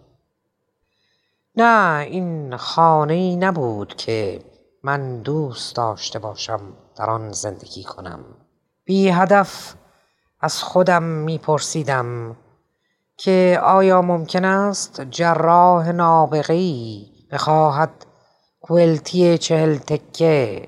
نه 1.57 2.01
این 2.01 2.57
خانه 2.57 3.15
ای 3.15 3.37
نبود 3.37 3.95
که 3.97 4.45
من 4.83 5.23
دوست 5.23 5.77
داشته 5.77 6.19
باشم 6.19 6.61
در 6.97 7.11
آن 7.11 7.33
زندگی 7.33 7.85
کنم. 7.85 8.25
بی 8.85 9.09
هدف 9.09 9.75
از 10.41 10.63
خودم 10.63 11.03
میپرسیدم 11.03 12.37
که 13.17 13.61
آیا 13.63 14.03
ممکن 14.03 14.45
است 14.45 15.01
جراح 15.01 15.93
نابغه‌ای 15.93 17.07
بخواهد 17.33 18.07
کوئلتی 18.61 19.39
چهل 19.39 19.79
تکه 19.79 20.67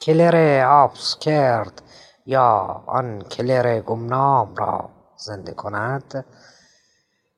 کلر 0.00 0.64
آبس 0.68 1.16
کرد 1.20 1.82
یا 2.26 2.82
آن 2.86 3.22
کلر 3.22 3.80
گمنام 3.80 4.54
را 4.56 4.90
زنده 5.16 5.52
کند 5.52 6.24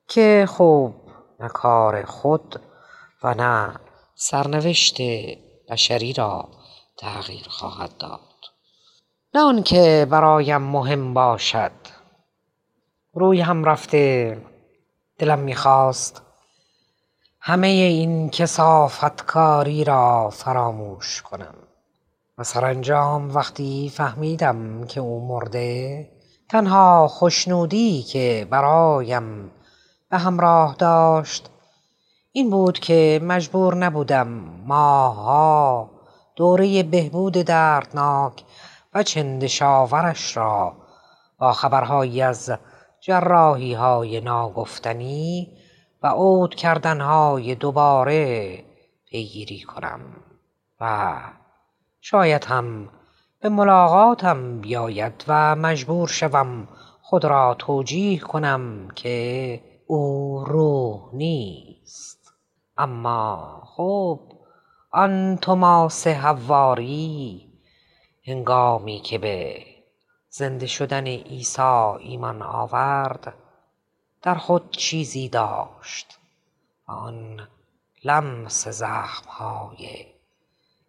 که 0.08 0.46
خوب 0.48 0.94
نه 1.40 1.48
کار 1.48 2.04
خود 2.04 2.60
و 3.22 3.34
نه 3.34 3.74
سرنوشت 4.14 4.96
بشری 5.70 6.12
را 6.12 6.48
تغییر 6.96 7.46
خواهد 7.48 7.96
داد. 7.98 8.20
نه 9.34 9.40
آنکه 9.40 10.06
برایم 10.10 10.62
مهم 10.62 11.14
باشد. 11.14 11.72
روی 13.12 13.40
هم 13.40 13.64
رفته 13.64 14.38
دلم 15.18 15.38
می‌خواست 15.38 16.22
همه 17.40 17.66
این 17.66 18.30
کسافتکاری 18.30 19.84
را 19.84 20.30
فراموش 20.30 21.22
کنم 21.22 21.54
و 22.38 22.44
سرانجام 22.44 23.34
وقتی 23.34 23.92
فهمیدم 23.94 24.86
که 24.86 25.00
او 25.00 25.28
مرده 25.28 26.08
تنها 26.50 27.08
خوشنودی 27.08 28.02
که 28.02 28.46
برایم 28.50 29.50
به 30.10 30.18
همراه 30.18 30.74
داشت. 30.78 31.50
این 32.32 32.50
بود 32.50 32.78
که 32.78 33.20
مجبور 33.22 33.74
نبودم 33.74 34.28
ماها 34.66 35.90
دوره 36.36 36.82
بهبود 36.82 37.32
دردناک 37.32 38.44
و 38.94 39.02
چندشاورش 39.02 40.36
را 40.36 40.76
با 41.38 41.52
خبرهایی 41.52 42.22
از 42.22 42.52
جراحی 43.00 43.74
های 43.74 44.20
ناگفتنی 44.20 45.52
و 46.02 46.06
عود 46.06 46.54
کردنهای 46.54 47.54
دوباره 47.54 48.64
پیگیری 49.06 49.60
کنم 49.60 50.00
و 50.80 51.14
شاید 52.00 52.44
هم 52.44 52.88
به 53.40 53.48
ملاقاتم 53.48 54.60
بیاید 54.60 55.24
و 55.28 55.56
مجبور 55.56 56.08
شوم 56.08 56.68
خود 57.02 57.24
را 57.24 57.56
توجیه 57.58 58.18
کنم 58.18 58.88
که 58.94 59.60
او 59.86 60.44
روح 60.44 61.14
نیست 61.14 62.32
اما 62.78 63.62
خب 63.66 64.20
آن 64.90 65.36
توماس 65.36 66.06
حواری 66.06 67.48
هنگامی 68.26 69.00
که 69.00 69.18
به 69.18 69.64
زنده 70.28 70.66
شدن 70.66 71.06
عیسی 71.06 71.62
ایمان 71.98 72.42
آورد 72.42 73.34
در 74.22 74.34
خود 74.34 74.70
چیزی 74.70 75.28
داشت 75.28 76.18
آن 76.86 77.48
لمس 78.04 78.68
زخمهای 78.68 80.06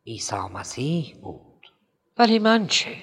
عیسی 0.07 0.35
مسیح 0.35 1.15
بود. 1.21 1.71
ولی 2.17 2.39
من 2.39 2.67
چه؟ 2.67 2.95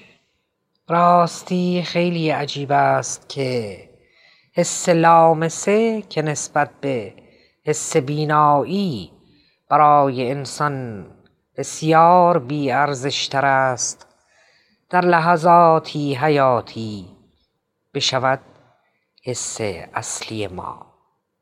راستی 0.87 1.83
خیلی 1.85 2.29
عجیب 2.29 2.71
است 2.71 3.29
که 3.29 3.89
حس 4.55 4.89
لامسه 4.89 6.01
که 6.01 6.21
نسبت 6.21 6.69
به 6.81 7.13
حس 7.65 7.97
بینایی 7.97 9.11
برای 9.69 10.31
انسان 10.31 11.05
بسیار 11.57 12.39
بی 12.39 12.71
ارزشتر 12.71 13.45
است. 13.45 14.07
در 14.89 15.01
لحظاتی 15.01 16.15
حیاتی 16.15 17.05
بشود 17.93 18.39
حس 19.23 19.57
اصلی 19.93 20.47
ما. 20.47 20.85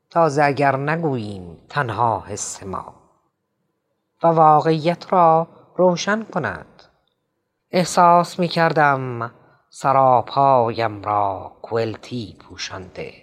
تازه 0.10 0.44
اگر 0.44 0.78
نگوییم 0.78 1.58
تنها 1.70 2.24
حس 2.28 2.64
ما. 2.64 2.96
و 4.24 4.28
واقعیت 4.28 5.14
را 5.14 5.48
روشن 5.76 6.24
کند. 6.24 6.84
احساس 7.72 8.40
می 8.40 8.48
کردم 8.48 9.32
سراپایم 9.74 11.02
را 11.02 11.52
کولتی 11.62 12.36
پوشانده. 12.40 13.14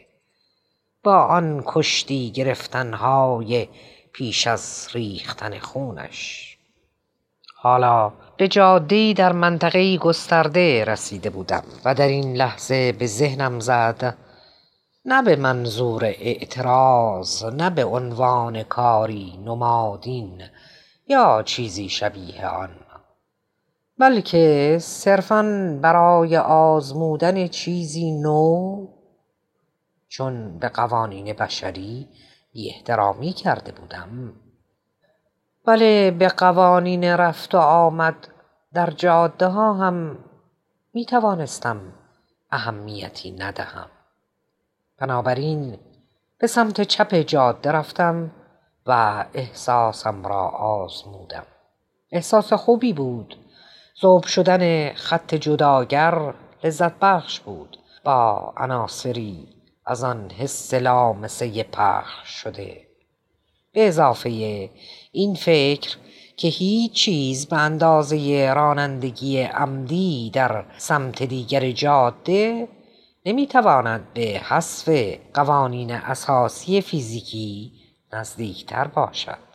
با 1.02 1.22
آن 1.22 1.62
کشتی 1.66 2.30
گرفتنهای 2.30 3.68
پیش 4.12 4.46
از 4.46 4.88
ریختن 4.92 5.58
خونش. 5.58 6.56
حالا 7.56 8.12
به 8.36 8.48
جادهای 8.48 9.14
در 9.14 9.32
منطقه 9.32 9.96
گسترده 9.96 10.84
رسیده 10.84 11.30
بودم 11.30 11.64
و 11.84 11.94
در 11.94 12.08
این 12.08 12.36
لحظه 12.36 12.92
به 12.92 13.06
ذهنم 13.06 13.60
زد 13.60 14.18
نه 15.04 15.22
به 15.22 15.36
منظور 15.36 16.04
اعتراض 16.04 17.44
نه 17.44 17.70
به 17.70 17.84
عنوان 17.84 18.62
کاری 18.62 19.38
نمادین 19.44 20.42
یا 21.06 21.42
چیزی 21.42 21.88
شبیه 21.88 22.46
آن. 22.46 22.87
بلکه 23.98 24.76
صرفا 24.80 25.42
برای 25.82 26.36
آزمودن 26.36 27.48
چیزی 27.48 28.20
نو 28.20 28.86
چون 30.08 30.58
به 30.58 30.68
قوانین 30.68 31.32
بشری 31.32 32.08
احترامی 32.66 33.32
کرده 33.32 33.72
بودم. 33.72 34.32
بله 35.66 36.10
به 36.10 36.28
قوانین 36.28 37.04
رفت 37.04 37.54
و 37.54 37.58
آمد 37.58 38.28
در 38.72 38.90
جاده 38.90 39.46
ها 39.46 39.74
هم 39.74 40.18
می 40.94 41.04
توانستم 41.04 41.80
اهمیتی 42.50 43.30
ندهم. 43.30 43.86
بنابراین 44.98 45.78
به 46.38 46.46
سمت 46.46 46.80
چپ 46.80 47.14
جاده 47.14 47.72
رفتم 47.72 48.30
و 48.86 49.24
احساسم 49.34 50.26
را 50.26 50.48
آزمودم. 50.48 51.46
احساس 52.12 52.52
خوبی 52.52 52.92
بود 52.92 53.36
ذوب 54.02 54.24
شدن 54.24 54.94
خط 54.94 55.34
جداگر 55.34 56.34
لذت 56.64 56.92
بخش 56.98 57.40
بود 57.40 57.78
با 58.04 58.52
عناصری 58.56 59.48
از 59.86 60.04
آن 60.04 60.30
حس 60.30 60.74
لامسه 60.74 61.62
پخش 61.62 62.28
شده. 62.28 62.86
به 63.72 63.88
اضافه 63.88 64.30
این 65.12 65.34
فکر 65.34 65.96
که 66.36 66.48
هیچ 66.48 66.92
چیز 66.92 67.46
به 67.46 67.56
اندازه 67.56 68.52
رانندگی 68.54 69.42
عمدی 69.42 70.30
در 70.34 70.64
سمت 70.76 71.22
دیگر 71.22 71.70
جاده 71.70 72.68
نمی‌تواند 73.26 74.12
به 74.14 74.40
حذف 74.44 74.88
قوانین 75.34 75.90
اساسی 75.90 76.80
فیزیکی 76.80 77.72
نزدیکتر 78.12 78.84
باشد. 78.84 79.48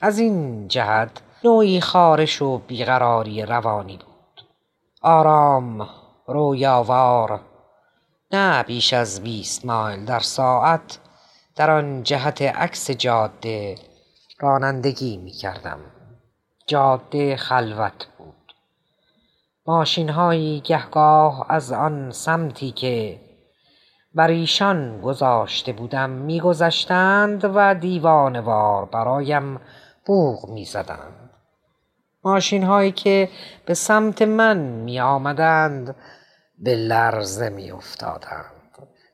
از 0.00 0.18
این 0.18 0.68
جهت 0.68 1.22
نوعی 1.44 1.80
خارش 1.80 2.42
و 2.42 2.58
بیقراری 2.58 3.42
روانی 3.42 3.96
بود 3.96 4.46
آرام 5.02 5.88
رویاوار 6.26 7.40
نه 8.32 8.62
بیش 8.62 8.92
از 8.92 9.22
بیست 9.22 9.66
مایل 9.66 10.04
در 10.04 10.20
ساعت 10.20 10.98
در 11.56 11.70
آن 11.70 12.02
جهت 12.02 12.42
عکس 12.42 12.90
جاده 12.90 13.74
رانندگی 14.40 15.16
می 15.16 15.30
کردم. 15.30 15.78
جاده 16.66 17.36
خلوت 17.36 18.06
بود. 18.18 18.54
ماشین 19.66 20.08
هایی 20.08 20.60
گهگاه 20.60 21.46
از 21.48 21.72
آن 21.72 22.10
سمتی 22.10 22.70
که 22.70 23.20
بر 24.14 24.28
ایشان 24.28 25.00
گذاشته 25.00 25.72
بودم 25.72 26.10
میگذشتند 26.10 27.50
و 27.54 27.74
دیوانوار 27.74 28.84
برایم 28.84 29.60
بوغ 30.06 30.48
می‌زدند 30.48 31.19
ماشین 32.24 32.62
هایی 32.62 32.92
که 32.92 33.28
به 33.66 33.74
سمت 33.74 34.22
من 34.22 34.58
می 34.58 35.00
آمدند 35.00 35.96
به 36.58 36.74
لرزه 36.74 37.48
می 37.48 37.70
افتادند 37.70 38.60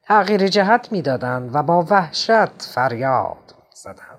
تغییر 0.03 0.49
جهت 0.49 0.93
می 0.93 1.03
دادند 1.03 1.55
و 1.55 1.63
با 1.63 1.83
وحشت 1.91 2.63
فریاد 2.63 3.55
زدند. 3.75 4.19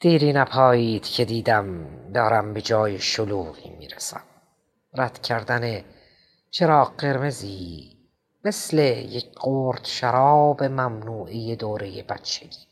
دیری 0.00 0.32
نپایید 0.32 1.06
که 1.06 1.24
دیدم 1.24 1.86
دارم 2.14 2.54
به 2.54 2.60
جای 2.60 2.98
شلوغی 2.98 3.70
می 3.70 3.88
رسم 3.88 4.22
رد 4.94 5.22
کردن 5.22 5.84
چراغ 6.50 6.96
قرمزی 6.96 7.98
مثل 8.44 8.78
یک 9.08 9.26
قرد 9.40 9.84
شراب 9.84 10.62
ممنوعه 10.62 11.56
دوره 11.56 12.02
بچگی 12.02 12.66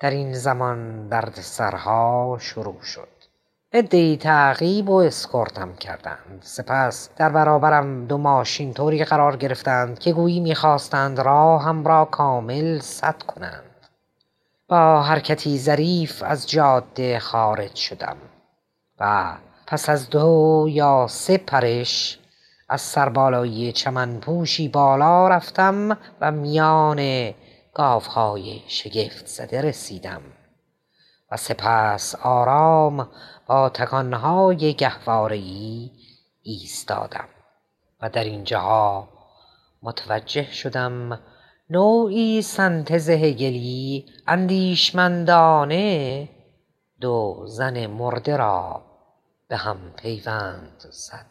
در 0.00 0.10
این 0.10 0.32
زمان 0.32 1.08
درد 1.08 1.34
سرها 1.34 2.38
شروع 2.40 2.82
شد. 2.82 3.13
ادهی 3.76 4.16
تعقیب 4.16 4.90
و 4.90 4.94
اسکورتم 4.94 5.74
کردند. 5.74 6.38
سپس 6.40 7.10
در 7.16 7.28
برابرم 7.28 8.06
دو 8.06 8.18
ماشین 8.18 8.74
طوری 8.74 9.04
قرار 9.04 9.36
گرفتند 9.36 9.98
که 9.98 10.12
گویی 10.12 10.40
می‌خواستند 10.40 11.20
راهم 11.20 11.84
را 11.86 12.04
کامل 12.04 12.78
سد 12.78 13.22
کنند. 13.22 13.88
با 14.68 15.02
حرکتی 15.02 15.58
ظریف 15.58 16.22
از 16.22 16.50
جاده 16.50 17.18
خارج 17.18 17.74
شدم 17.74 18.16
و 19.00 19.34
پس 19.66 19.88
از 19.88 20.10
دو 20.10 20.66
یا 20.70 21.06
سه 21.08 21.38
پرش 21.38 22.18
از 22.68 22.80
سربالایی 22.80 23.72
چمن 23.72 24.20
پوشی 24.20 24.68
بالا 24.68 25.28
رفتم 25.28 25.98
و 26.20 26.30
میان 26.30 27.32
گاوهای 27.74 28.62
شگفت 28.68 29.26
زده 29.26 29.62
رسیدم 29.62 30.22
و 31.32 31.36
سپس 31.36 32.14
آرام 32.14 33.08
با 33.46 33.68
تکانهای 33.68 34.74
گهوارهای 34.74 35.90
ایستادم 36.42 37.28
و 38.02 38.10
در 38.10 38.24
اینجاها 38.24 39.08
متوجه 39.82 40.52
شدم 40.52 41.20
نوعی 41.70 42.42
سنتز 42.42 43.10
هگلی 43.10 44.06
اندیشمندانه 44.26 46.28
دو 47.00 47.44
زن 47.46 47.86
مرده 47.86 48.36
را 48.36 48.82
به 49.48 49.56
هم 49.56 49.76
پیوند 49.96 50.84
زد. 50.90 51.26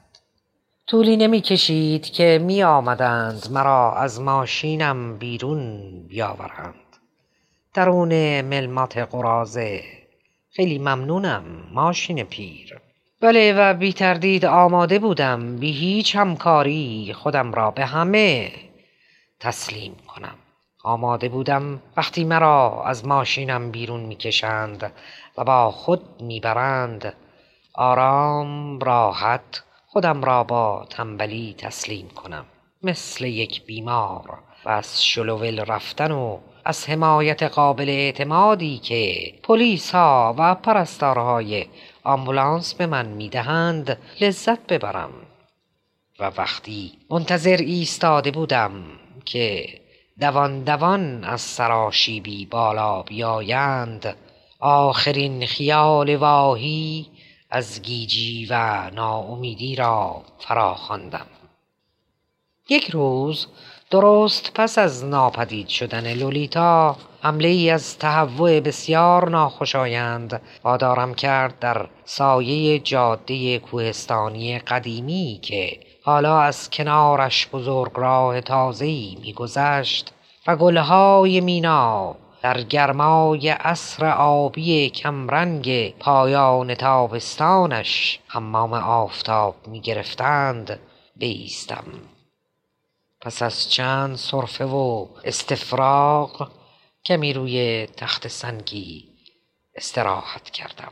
طولی 0.88 1.18
نمی 1.18 1.42
کشید 1.42 2.06
که 2.06 2.40
می 2.44 2.64
آمدند 2.64 3.48
مرا 3.52 3.96
از 3.96 4.22
ماشینم 4.22 5.18
بیرون 5.18 5.92
بیاورند. 6.08 6.76
درون 7.74 8.42
ملمات 8.42 8.98
قرازه 8.98 10.03
خیلی 10.56 10.80
ممنونم 10.80 11.44
ماشین 11.72 12.24
پیر. 12.24 12.80
بله 13.22 13.54
و 13.54 13.74
بی 13.74 13.94
تردید 13.94 14.46
آماده 14.46 15.00
بودم 15.00 15.56
بی 15.58 15.72
هیچ 15.72 16.16
همکاری 16.16 17.14
خودم 17.14 17.54
را 17.54 17.72
به 17.72 17.86
همه 17.86 18.52
تسلیم 19.40 19.96
کنم. 20.08 20.36
آماده 20.84 21.30
بودم 21.30 21.82
وقتی 21.98 22.24
مرا 22.24 22.84
از 22.86 23.08
ماشینم 23.08 23.72
بیرون 23.72 24.00
می‌کشند 24.00 24.92
و 25.38 25.44
با 25.44 25.72
خود 25.72 26.22
می‌برند 26.22 27.14
آرام 27.74 28.80
راحت 28.80 29.64
خودم 29.88 30.24
را 30.24 30.44
با 30.44 30.88
تنبلی 30.90 31.56
تسلیم 31.58 32.08
کنم. 32.08 32.46
مثل 32.84 33.26
یک 33.26 33.66
بیمار 33.66 34.40
و 34.66 34.70
از 34.70 35.06
شلوول 35.06 35.60
رفتن 35.60 36.12
و 36.12 36.40
از 36.66 36.90
حمایت 36.90 37.44
قابل 37.44 37.90
اعتمادی 37.90 38.78
که 38.78 39.34
پلیس 39.44 39.92
ها 39.92 40.36
و 40.38 40.56
پرستارهای 40.56 41.66
آمبولانس 42.04 42.74
به 42.74 42.86
من 42.86 43.06
می‌دهند 43.06 43.98
لذت 44.22 44.68
ببرم. 44.68 45.12
و 46.20 46.32
وقتی 46.38 46.92
منتظر 47.10 47.58
ایستاده 47.58 48.32
بودم 48.32 48.72
که 49.26 49.66
دوان 50.20 50.64
دوان 50.64 51.24
از 51.24 51.42
سراشیبی 51.42 52.46
بالا 52.46 53.02
بیایند 53.02 54.18
آخرین 54.60 55.46
خیال 55.46 56.16
واهی 56.16 57.08
از 57.50 57.82
گیجی 57.82 58.48
و 58.50 58.90
ناامیدی 58.90 59.76
را 59.76 60.22
فرا 60.40 60.74
خواندم 60.74 61.28
یک 62.70 62.90
روز 62.90 63.48
درست 63.94 64.52
پس 64.56 64.78
از 64.78 65.06
ناپدید 65.06 65.68
شدن 65.68 66.14
لولیتا 66.14 66.96
حمله 67.22 67.48
ای 67.48 67.70
از 67.70 67.98
تهوع 67.98 68.60
بسیار 68.60 69.30
ناخوشایند 69.30 70.42
وادارم 70.64 71.14
کرد 71.14 71.60
در 71.60 71.86
سایه 72.06 72.80
جاده 72.80 73.60
کوهستانی 73.60 74.60
قدیمی 74.60 75.40
که 75.42 75.80
حالا 76.04 76.40
از 76.40 76.70
کنارش 76.70 77.48
بزرگراه 77.48 78.42
تازه‌ای 78.42 79.18
میگذشت 79.22 80.14
و 80.48 80.56
گلهای 80.56 81.42
مینا 81.42 82.16
در 82.42 82.62
گرمای 82.62 83.50
عصر 83.50 84.06
آبی 84.10 84.90
کمرنگ 84.90 85.98
پایان 86.00 86.76
تابستانش 86.76 88.20
حمام 88.28 88.74
آفتاب 88.74 89.56
می 89.68 89.82
گرفتند 89.82 90.80
بیستم. 91.16 91.84
پس 93.24 93.42
از 93.42 93.72
چند 93.72 94.16
صرفه 94.16 94.66
و 94.66 95.08
استفراغ 95.24 96.52
کمی 97.06 97.34
روی 97.34 97.88
تخت 97.98 98.28
سنگی 98.28 99.10
استراحت 99.76 100.50
کردم 100.50 100.92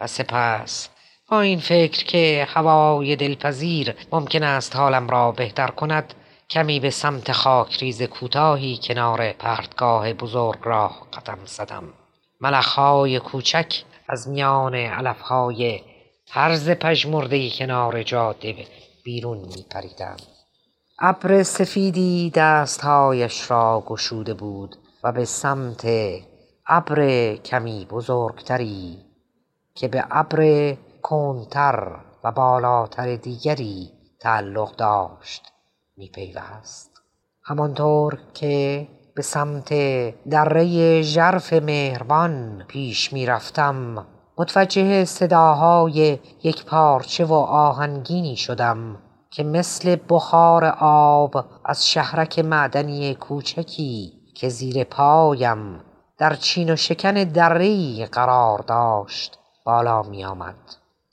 و 0.00 0.06
سپس 0.06 0.88
با 1.28 1.40
این 1.40 1.60
فکر 1.60 2.04
که 2.04 2.46
هوای 2.50 3.16
دلپذیر 3.16 3.94
ممکن 4.12 4.42
است 4.42 4.76
حالم 4.76 5.08
را 5.08 5.32
بهتر 5.32 5.68
کند 5.68 6.14
کمی 6.50 6.80
به 6.80 6.90
سمت 6.90 7.32
خاکریز 7.32 8.02
کوتاهی 8.02 8.80
کنار 8.82 9.32
پرتگاه 9.32 10.12
بزرگ 10.12 10.58
راه 10.62 11.06
قدم 11.12 11.38
زدم 11.44 11.92
ملخهای 12.40 13.20
کوچک 13.20 13.82
از 14.08 14.28
میان 14.28 14.74
علفهای 14.74 15.80
هرز 16.30 16.70
پژمرده 16.70 17.50
کنار 17.50 18.02
جاده 18.02 18.66
بیرون 19.04 19.38
می 19.38 19.66
پریدم. 19.70 20.16
ابر 20.98 21.42
سفیدی 21.42 22.32
دستهایش 22.34 23.50
را 23.50 23.84
گشوده 23.86 24.34
بود 24.34 24.76
و 25.04 25.12
به 25.12 25.24
سمت 25.24 25.86
ابر 26.66 27.34
کمی 27.34 27.86
بزرگتری 27.90 28.98
که 29.74 29.88
به 29.88 30.04
ابر 30.10 30.72
کنتر 31.02 31.96
و 32.24 32.32
بالاتر 32.32 33.16
دیگری 33.16 33.90
تعلق 34.20 34.76
داشت 34.76 35.52
می 35.96 36.08
پیوست. 36.08 36.90
همانطور 37.42 38.18
که 38.34 38.88
به 39.14 39.22
سمت 39.22 39.74
دره 40.28 41.02
ژرف 41.02 41.52
مهربان 41.52 42.64
پیش 42.68 43.12
می 43.12 43.26
رفتم 43.26 44.06
متوجه 44.38 45.04
صداهای 45.04 46.18
یک 46.42 46.64
پارچه 46.64 47.24
و 47.24 47.34
آهنگینی 47.34 48.36
شدم 48.36 48.98
که 49.34 49.44
مثل 49.44 49.96
بخار 50.08 50.64
آب 50.80 51.44
از 51.64 51.88
شهرک 51.88 52.38
معدنی 52.38 53.14
کوچکی 53.14 54.12
که 54.34 54.48
زیر 54.48 54.84
پایم 54.84 55.80
در 56.18 56.34
چین 56.34 56.72
و 56.72 56.76
شکن 56.76 57.14
دری 57.14 58.06
قرار 58.12 58.58
داشت 58.58 59.38
بالا 59.64 60.02
می 60.02 60.24
آمد. 60.24 60.54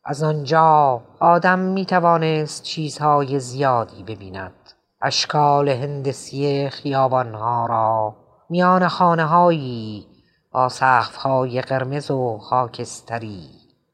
از 0.05 0.23
آنجا 0.23 1.01
آدم 1.19 1.59
می 1.59 1.85
توانست 1.85 2.63
چیزهای 2.63 3.39
زیادی 3.39 4.03
ببیند 4.03 4.73
اشکال 5.01 5.69
هندسی 5.69 6.69
خیابانها 6.69 7.65
را 7.65 8.15
میان 8.49 8.87
خانه 8.87 9.25
هایی 9.25 10.07
با 10.51 10.69
های 11.23 11.61
قرمز 11.61 12.11
و 12.11 12.37
خاکستری 12.37 13.49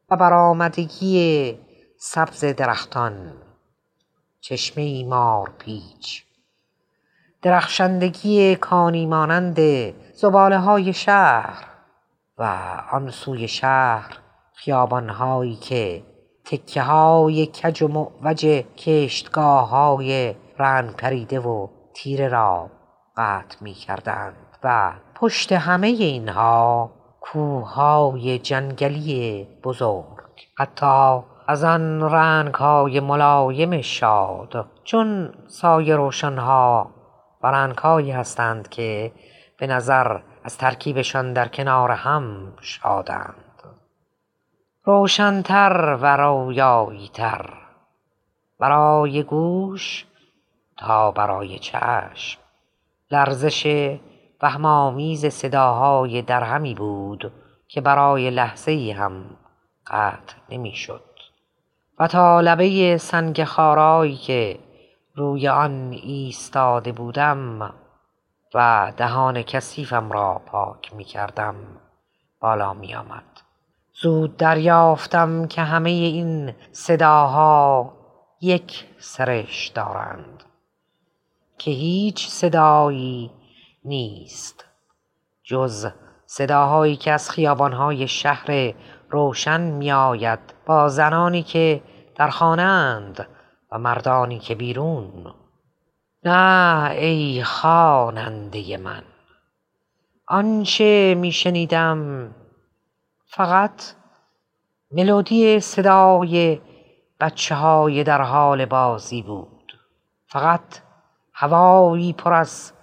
و 0.10 0.16
برآمدگی 0.16 1.60
سبز 2.00 2.46
درختان 2.46 3.34
چشمه 4.48 5.06
مار 5.06 5.54
پیچ. 5.60 6.26
درخشندگی 7.42 8.56
کانی 8.56 9.06
مانند 9.06 9.60
زباله 10.14 10.58
های 10.58 10.94
شهر 10.94 11.68
و 12.38 12.44
آن 12.92 13.12
سوی 13.12 13.48
شهر 13.48 14.18
خیابان 14.54 15.10
هایی 15.10 15.56
که 15.56 16.04
تکه 16.46 16.82
های 16.82 17.46
کج 17.46 17.84
و 17.84 17.88
معوج 17.88 18.46
کشتگاه 18.78 19.70
های 19.70 20.36
رنگ 20.60 20.92
پریده 20.92 21.40
و 21.40 21.68
تیره 21.94 22.28
را 22.28 22.70
قطع 23.18 23.58
می 23.62 23.74
کردند 23.74 24.58
و 24.64 24.94
پشت 25.16 25.52
همه 25.52 25.88
اینها 25.88 26.92
کوههای 27.22 28.40
جنگلی 28.40 29.48
بزرگ. 29.64 30.18
حتی 30.58 31.20
از 31.50 31.64
آن 31.64 32.02
رنگ 32.02 32.54
های 32.54 33.00
ملایم 33.00 33.82
شاد 33.82 34.66
چون 34.84 35.34
سایه 35.48 35.96
روشنها 35.96 36.92
و 37.44 37.48
رنگ 37.48 38.12
هستند 38.12 38.70
که 38.70 39.12
به 39.58 39.68
نظر 39.68 40.20
از 40.44 40.58
ترکیبشان 40.58 41.34
در 41.34 41.48
کنار 41.48 41.92
هم 41.92 42.54
شادند. 42.62 43.64
روشنتر 44.84 45.98
و 46.02 46.18
رویاییتر. 46.18 47.54
برای 48.60 49.24
گوش 49.24 50.06
تا 50.78 51.12
برای 51.12 51.60
چشم. 51.60 52.40
لرزش 53.12 53.96
وهمآمیز 54.42 55.26
صداهای 55.26 56.22
درهمی 56.22 56.76
بود 56.76 57.34
که 57.68 57.82
برای 57.82 58.30
لحظه 58.30 58.96
هم 59.00 59.26
قطع 59.88 60.36
نمی‌شد. 60.50 61.07
و 62.00 62.08
تا 62.08 62.42
لبه 62.42 62.98
سنگ 62.98 63.44
خارایی 63.44 64.16
که 64.16 64.60
روی 65.16 65.48
آن 65.48 65.92
ایستاده 65.92 66.92
بودم 66.92 67.74
و 68.54 68.92
دهان 68.98 69.42
کثیفم 69.44 70.12
را 70.12 70.42
پاک 70.46 70.94
می 70.94 71.04
کردم 71.04 71.56
بالا 72.40 72.74
می 72.74 72.96
آمد. 72.96 73.24
زود 74.02 74.38
دریافتم 74.38 75.48
که 75.48 75.62
همه 75.62 75.90
این 75.90 76.54
صداها 76.72 77.94
یک 78.42 78.86
سرش 79.00 79.68
دارند 79.68 80.44
که 81.58 81.72
هیچ 81.72 82.28
صدایی 82.28 83.32
نیست 83.86 84.66
جز 85.44 85.88
صداهایی 86.26 86.96
که 86.96 87.12
از 87.12 87.30
خیابانهای 87.30 88.08
شهر 88.08 88.74
روشن 89.10 89.62
می 89.62 89.92
آید 89.92 90.40
با 90.66 90.90
زنانی 90.90 91.44
که 91.44 91.82
در 92.16 92.30
خانه 92.30 93.14
و 93.72 93.80
مردانی 93.80 94.40
که 94.40 94.56
بیرون. 94.56 95.34
نه 96.24 96.90
ای 96.92 97.44
خواننده 97.44 98.78
من 98.78 99.04
آنچه 100.28 101.16
می 101.18 101.32
شنیدم 101.32 102.32
فقط 103.26 103.94
ملودی 104.92 105.60
صدای 105.60 106.62
بچه 107.20 107.56
های 107.56 108.04
در 108.04 108.22
حال 108.22 108.66
بازی 108.66 109.22
بود. 109.22 109.78
فقط 110.28 110.80
هوایی 111.34 112.14
پر 112.14 112.34
از 112.34 112.74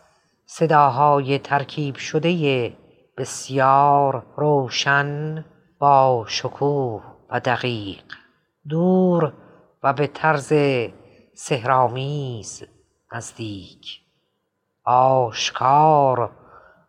صداهای 0.47 1.39
ترکیب 1.39 1.97
شده 1.97 2.73
بسیار 3.19 4.27
روشن 4.37 5.45
با 5.79 6.25
شکوه 6.29 7.03
و 7.31 7.41
دقیق 7.41 8.03
دور 8.69 9.33
و 9.83 9.93
به 9.93 10.07
طرز 10.07 10.53
سهرامیز 11.35 12.63
نزدیک 13.13 14.01
آشکار 14.85 16.31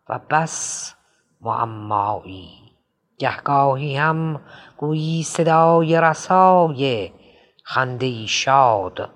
و 0.08 0.20
بس 0.30 0.94
معمایی. 1.40 2.48
گهگاهی 3.18 3.96
هم 3.96 4.40
گویی 4.76 5.22
صدای 5.22 6.00
رسای 6.00 7.12
خنده 7.64 8.26
شاد 8.26 9.10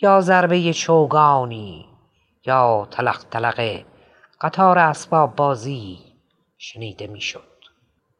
یا 0.00 0.20
ضربه 0.20 0.72
چوگانی 0.72 1.88
یا 2.46 2.88
تلق 2.90 3.24
تلق 3.30 3.84
قطار 4.40 4.78
اسباب 4.78 5.36
بازی 5.36 5.98
شنیده 6.58 7.06
می‌شد. 7.06 7.51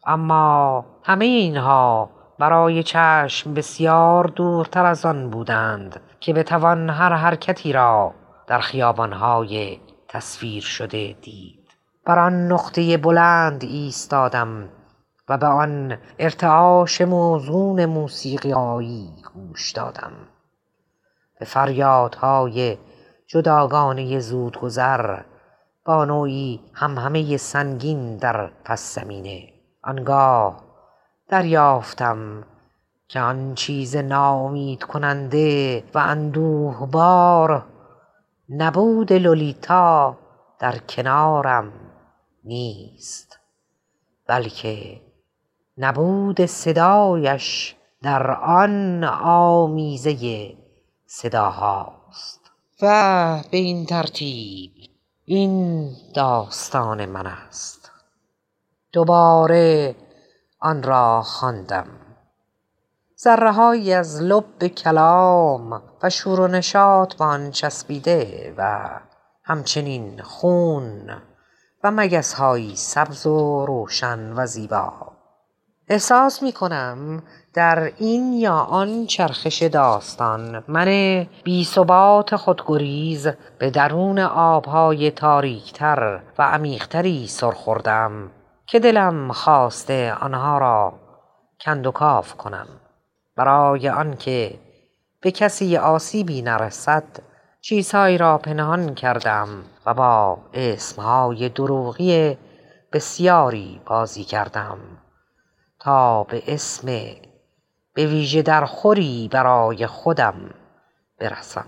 اما 0.06 0.84
همه 1.02 1.24
اینها 1.24 2.10
برای 2.38 2.82
چشم 2.82 3.54
بسیار 3.54 4.24
دورتر 4.24 4.86
از 4.86 5.06
آن 5.06 5.30
بودند 5.30 6.00
که 6.20 6.32
بتوان 6.32 6.90
هر 6.90 7.12
حرکتی 7.12 7.72
را 7.72 8.14
در 8.46 8.58
خیابانهای 8.58 9.80
تصویر 10.08 10.62
شده 10.62 11.16
دید. 11.22 11.68
بر 12.04 12.18
آن 12.18 12.52
نقطه 12.52 12.96
بلند 12.96 13.64
ایستادم 13.64 14.68
و 15.28 15.38
به 15.38 15.46
آن 15.46 15.98
ارتعاش 16.18 17.00
موزون 17.00 17.84
موسیقیایی 17.84 19.10
گوش 19.34 19.72
دادم. 19.72 20.12
به 21.38 21.44
فریادهای 21.44 22.78
جداگانه 23.26 24.20
زودگذر 24.20 25.18
با 25.84 26.04
نوعی 26.04 26.60
همهمه 26.74 27.36
سنگین 27.36 28.16
در 28.16 28.50
پس 28.64 28.94
زمینه 28.94 29.51
آنگاه 29.84 30.64
دریافتم 31.28 32.44
که 33.08 33.20
آن 33.20 33.54
چیز 33.54 33.96
ناامید 33.96 34.82
کننده 34.82 35.84
و 35.94 35.98
اندوه 35.98 36.90
بار 36.90 37.66
نبود 38.48 39.12
لولیتا 39.12 40.18
در 40.58 40.78
کنارم 40.78 41.72
نیست 42.44 43.38
بلکه 44.26 45.00
نبود 45.78 46.46
صدایش 46.46 47.76
در 48.02 48.30
آن 48.30 49.04
آمیزه 49.24 50.16
صداهاست. 51.06 52.40
و 52.82 53.42
به 53.50 53.56
این 53.56 53.86
ترتیب 53.86 54.72
این 55.24 55.90
داستان 56.14 57.06
من 57.06 57.26
است. 57.26 57.81
دوباره 58.92 59.94
آن 60.60 60.82
را 60.82 61.22
خواندم. 61.22 61.86
ذره 63.18 63.90
از 63.94 64.22
لب 64.22 64.66
کلام 64.66 65.82
و 66.02 66.10
شور 66.10 66.40
و 66.40 66.48
نشاط 66.48 67.14
به 67.14 67.24
آن 67.24 67.50
چسبیده 67.50 68.54
و 68.58 68.90
همچنین 69.44 70.22
خون 70.22 71.10
و 71.84 71.90
مگس 71.90 72.34
هایی 72.34 72.76
سبز 72.76 73.26
و 73.26 73.66
روشن 73.66 74.32
و 74.32 74.46
زیبا. 74.46 74.92
احساس 75.88 76.42
می 76.42 76.52
کنم 76.52 77.22
در 77.54 77.92
این 77.96 78.32
یا 78.32 78.56
آن 78.56 79.06
چرخش 79.06 79.62
داستان 79.62 80.64
من 80.68 81.26
بی 81.44 81.64
ثبات 81.64 82.36
خودگریز 82.36 83.28
به 83.58 83.70
درون 83.70 84.18
آبهای 84.18 85.10
تاریکتر 85.10 86.20
و 86.38 86.42
عمیقتری 86.42 87.26
سرخوردم. 87.26 88.30
که 88.72 88.78
دلم 88.78 89.32
خواسته 89.32 90.14
آنها 90.20 90.58
را 90.58 90.92
کند 91.64 91.86
و 91.86 91.90
کاف 91.90 92.34
کنم. 92.34 92.66
برای 93.36 93.88
آنکه 93.88 94.58
به 95.20 95.30
کسی 95.30 95.76
آسیبی 95.76 96.42
نرسد 96.42 97.04
چیزهایی 97.60 98.18
را 98.18 98.38
پنهان 98.38 98.94
کردم 98.94 99.48
و 99.86 99.94
با 99.94 100.38
اسمهای 100.54 101.48
دروغی 101.48 102.38
بسیاری 102.92 103.80
بازی 103.86 104.24
کردم. 104.24 104.78
تا 105.80 106.24
به 106.24 106.42
اسم 106.46 106.86
به 107.94 108.06
ویژه 108.06 108.42
در 108.42 108.64
خوری 108.64 109.28
برای 109.32 109.86
خودم 109.86 110.50
برسم. 111.20 111.66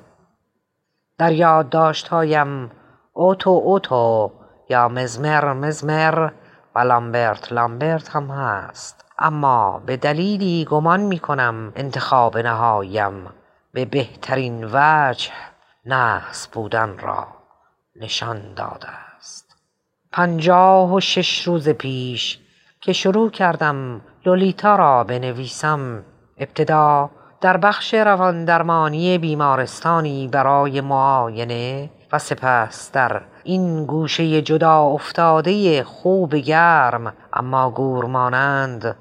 در 1.19 1.33
یادداشتهایم 1.33 2.71
اوتو 3.13 3.51
اوتو 3.51 4.33
یا 4.69 4.89
مزمر 4.89 5.53
مزمر 5.53 6.31
و 6.75 6.79
لامبرت 6.79 7.53
لامبرت 7.53 8.17
هم 8.17 8.31
هست. 8.31 9.05
اما 9.19 9.83
به 9.87 9.97
دلیلی 9.97 10.67
گمان 10.71 11.01
می 11.01 11.19
کنم 11.19 11.73
انتخاب 11.77 12.39
نهایم. 12.39 13.31
به 13.73 13.85
بهترین 13.85 14.65
وجه 14.73 15.31
نحس 15.87 16.47
بودن 16.47 16.99
را 16.99 17.27
نشان 17.97 18.55
داده 18.55 18.89
است. 19.17 19.57
پنجاه 20.13 20.95
و 20.95 21.01
شش 21.01 21.43
روز 21.43 21.69
پیش 21.69 22.39
که 22.81 22.93
شروع 22.93 23.31
کردم 23.31 24.01
لولیتا 24.27 24.77
را 24.77 25.05
بنویسم 25.05 26.05
ابتدا 26.39 27.11
در 27.41 27.57
بخش 27.57 27.95
روان 27.95 28.45
درمانی 28.45 29.19
بیمارستانی 29.19 30.29
برای 30.29 30.81
معاینه 30.81 31.91
و 32.13 32.19
سپس 32.19 32.93
در 32.93 33.23
این 33.45 33.87
گوشه 33.87 34.43
جدا 34.43 34.83
افتاده 34.83 35.85
خوب 35.85 36.35
گرم 36.35 37.15
اما 37.33 37.71
گور 37.71 38.05
مانند. 38.05 38.97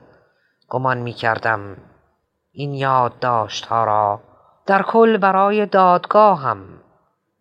گمان 0.70 0.98
می 0.98 1.14
کردم 1.14 1.78
این 2.52 2.74
یادداشتها 2.74 3.84
را 3.84 4.22
در 4.66 4.82
کل 4.82 5.18
برای 5.18 5.66
دادگاهم 5.66 6.58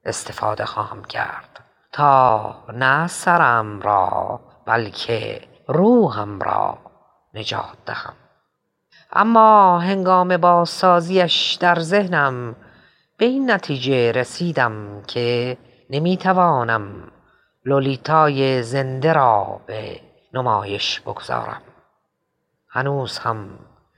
استفاده 0.05 0.65
خواهم 0.65 1.05
کرد. 1.05 1.61
تا 1.93 2.55
نه 2.73 3.07
سرم 3.07 3.81
را 3.81 4.41
بلکه 4.67 5.41
روحم 5.69 6.41
را 6.41 6.79
نجات 7.35 7.77
دهم. 7.87 8.15
اما 9.13 9.79
هنگام 9.79 10.37
بازسازیش 10.37 11.59
در 11.61 11.81
ذهنم 11.81 12.57
به 13.17 13.25
این 13.25 13.51
نتیجه 13.51 14.13
رسیدم 14.13 15.03
که 15.07 15.59
نمی 15.93 16.17
توانم 16.17 16.85
لولیتای 17.65 18.63
زنده 18.63 19.13
را 19.13 19.61
به 19.67 20.01
نمایش 20.35 21.01
بگذارم. 21.01 21.63
هنوز 22.69 23.19
هم 23.19 23.49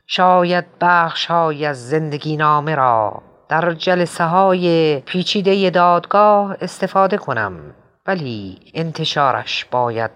شاید 0.06 0.64
بخشهایی 0.80 1.66
از 1.66 1.88
زندگی 1.88 2.36
نامه 2.36 2.74
را 2.74 3.22
در 3.48 3.72
جلسه 3.72 4.24
های 4.24 5.00
پیچیده 5.00 5.70
دادگاه 5.70 6.56
استفاده 6.60 7.16
کنم 7.16 7.74
ولی 8.06 8.60
انتشارش 8.74 9.64
باید 9.64 10.10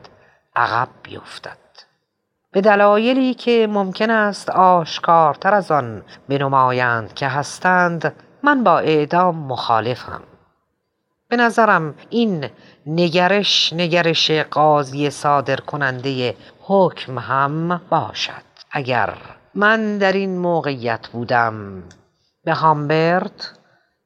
عقب 0.56 0.88
بیفتد. 1.02 1.58
به 2.52 2.60
دلایلی 2.60 3.34
که 3.34 3.66
ممکن 3.70 4.10
است 4.10 4.50
آشکارتر 4.50 5.54
از 5.54 5.70
آن 5.70 6.02
بنمایند 6.28 7.14
که 7.14 7.28
هستند 7.28 8.14
من 8.42 8.64
با 8.64 8.78
اعدام 8.78 9.36
مخالفم. 9.36 10.22
به 11.28 11.36
نظرم 11.36 11.94
این 12.10 12.50
نگرش 12.86 13.72
نگرش 13.72 14.30
قاضی 14.30 15.10
صادر 15.10 15.56
کننده 15.56 16.36
حکم 16.60 17.18
هم 17.18 17.80
باشد 17.90 18.42
اگر 18.70 19.14
من 19.54 19.98
در 19.98 20.12
این 20.12 20.38
موقعیت 20.38 21.08
بودم 21.08 21.82
به 22.44 22.54
هامبرت 22.54 23.52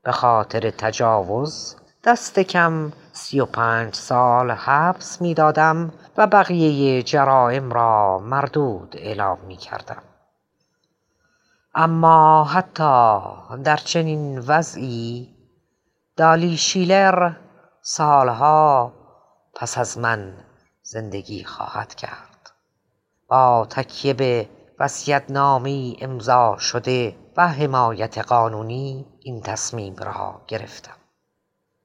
به 0.04 0.12
خاطر 0.12 0.70
تجاوز 0.70 1.76
دست 2.04 2.40
کم 2.40 2.92
سی 3.12 3.40
و 3.40 3.46
پنج 3.46 3.94
سال 3.94 4.50
حبس 4.50 5.22
می 5.22 5.34
دادم 5.34 5.92
و 6.16 6.26
بقیه 6.26 7.02
جرائم 7.02 7.72
را 7.72 8.18
مردود 8.18 8.94
اعلام 8.98 9.38
می 9.46 9.56
کردم. 9.56 10.02
اما 11.74 12.44
حتی 12.44 13.20
در 13.64 13.76
چنین 13.76 14.38
وضعی 14.38 15.28
دالی 16.16 16.56
شیلر 16.56 17.32
سالها 17.82 18.92
پس 19.54 19.78
از 19.78 19.98
من 19.98 20.34
زندگی 20.82 21.44
خواهد 21.44 21.94
کرد. 21.94 22.50
با 23.28 23.66
تکیه 23.70 24.14
به 24.14 24.48
نامی 25.28 25.96
امضا 26.00 26.56
شده 26.58 27.16
و 27.36 27.48
حمایت 27.48 28.18
قانونی 28.18 29.06
این 29.20 29.40
تصمیم 29.40 29.96
را 29.96 30.40
گرفتم. 30.48 30.96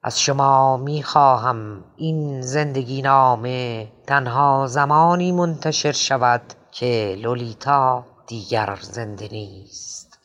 از 0.02 0.20
شما 0.20 0.76
می 0.76 1.02
خواهم 1.02 1.84
این 1.96 2.40
زندگی 2.40 3.02
نامه 3.02 3.92
تنها 4.06 4.66
زمانی 4.66 5.32
منتشر 5.32 5.92
شود 5.92 6.42
که 6.70 7.16
لولیتا 7.18 8.04
دیگر 8.26 8.78
زنده 8.82 9.28
نیست. 9.28 10.18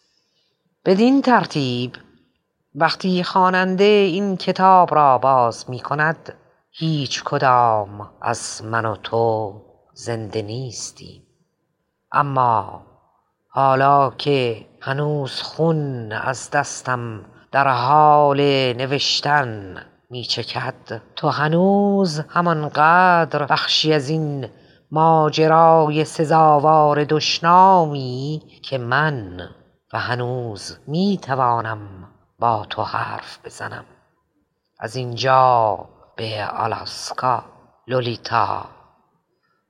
بدین 0.85 1.21
ترتیب 1.21 1.95
وقتی 2.75 3.23
خواننده 3.23 3.83
این 3.83 4.37
کتاب 4.37 4.95
را 4.95 5.17
باز 5.17 5.69
می 5.69 5.79
کند 5.79 6.33
هیچ 6.71 7.23
کدام 7.23 8.09
از 8.21 8.61
من 8.63 8.85
و 8.85 8.95
تو 8.95 9.61
زنده 9.93 10.41
نیستیم. 10.41 11.23
اما 12.11 12.81
حالا 13.49 14.09
که 14.09 14.65
هنوز 14.81 15.41
خون 15.41 16.11
از 16.11 16.51
دستم 16.51 17.25
در 17.51 17.67
حال 17.67 18.41
نوشتن 18.73 19.75
می 20.09 20.23
چکد 20.23 21.01
تو 21.15 21.29
هنوز 21.29 22.19
همانقدر 22.19 23.45
بخشی 23.45 23.93
از 23.93 24.09
این 24.09 24.49
ماجرای 24.91 26.05
سزاوار 26.05 27.03
دشنامی 27.03 28.41
که 28.63 28.77
من 28.77 29.49
و 29.93 29.99
هنوز 29.99 30.77
می 30.87 31.19
توانم 31.21 32.12
با 32.43 32.65
تو 32.69 32.81
حرف 32.83 33.45
بزنم. 33.45 33.85
از 34.79 34.95
اینجا 34.95 35.79
به 36.15 36.45
آلاسکا 36.45 37.43
لولیتا. 37.87 38.65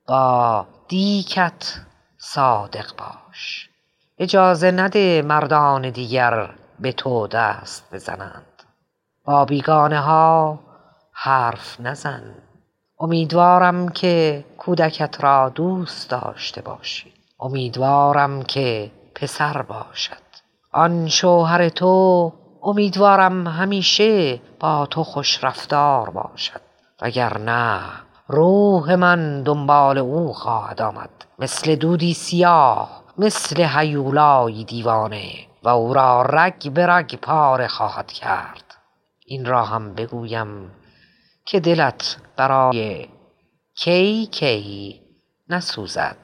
با 0.06 0.66
دیکت 0.88 1.74
صادق 2.18 2.96
باش. 2.96 3.70
اجازه 4.18 4.70
نده 4.70 5.22
مردان 5.22 5.90
دیگر 5.90 6.50
به 6.80 6.92
تو 6.92 7.26
دست 7.26 7.94
بزنند. 7.94 8.62
با 9.24 9.44
بیگانه 9.44 10.00
ها 10.00 10.58
حرف 11.12 11.80
نزن. 11.80 12.34
امیدوارم 13.00 13.88
که 13.88 14.44
کودکت 14.58 15.24
را 15.24 15.48
دوست 15.48 16.10
داشته 16.10 16.62
باشی. 16.62 17.12
امیدوارم 17.40 18.42
که 18.42 18.90
پسر 19.14 19.62
باشد. 19.62 20.24
آن 20.72 21.08
شوهر 21.08 21.68
تو 21.68 22.32
امیدوارم 22.64 23.46
همیشه 23.46 24.40
با 24.60 24.86
تو 24.86 25.04
خوش 25.04 25.44
رفتار 25.44 26.10
باشد 26.10 26.60
وگرنه 27.02 27.80
روح 28.28 28.94
من 28.94 29.42
دنبال 29.42 29.98
او 29.98 30.32
خواهد 30.32 30.82
آمد. 30.82 31.10
مثل 31.38 31.74
دودی 31.74 32.14
سیاه 32.14 33.04
مثل 33.18 33.66
هیولای 33.76 34.64
دیوانه 34.64 35.30
و 35.62 35.68
او 35.68 35.94
را 35.94 36.22
رگ 36.22 36.72
به 36.72 36.86
رگ 36.86 37.14
پاره 37.16 37.68
خواهد 37.68 38.12
کرد. 38.12 38.74
این 39.26 39.46
را 39.46 39.64
هم 39.64 39.94
بگویم 39.94 40.70
که 41.46 41.60
دلت 41.60 42.16
برای 42.36 43.08
کی 43.74 44.26
کی 44.26 45.00
نسوزد. 45.48 46.16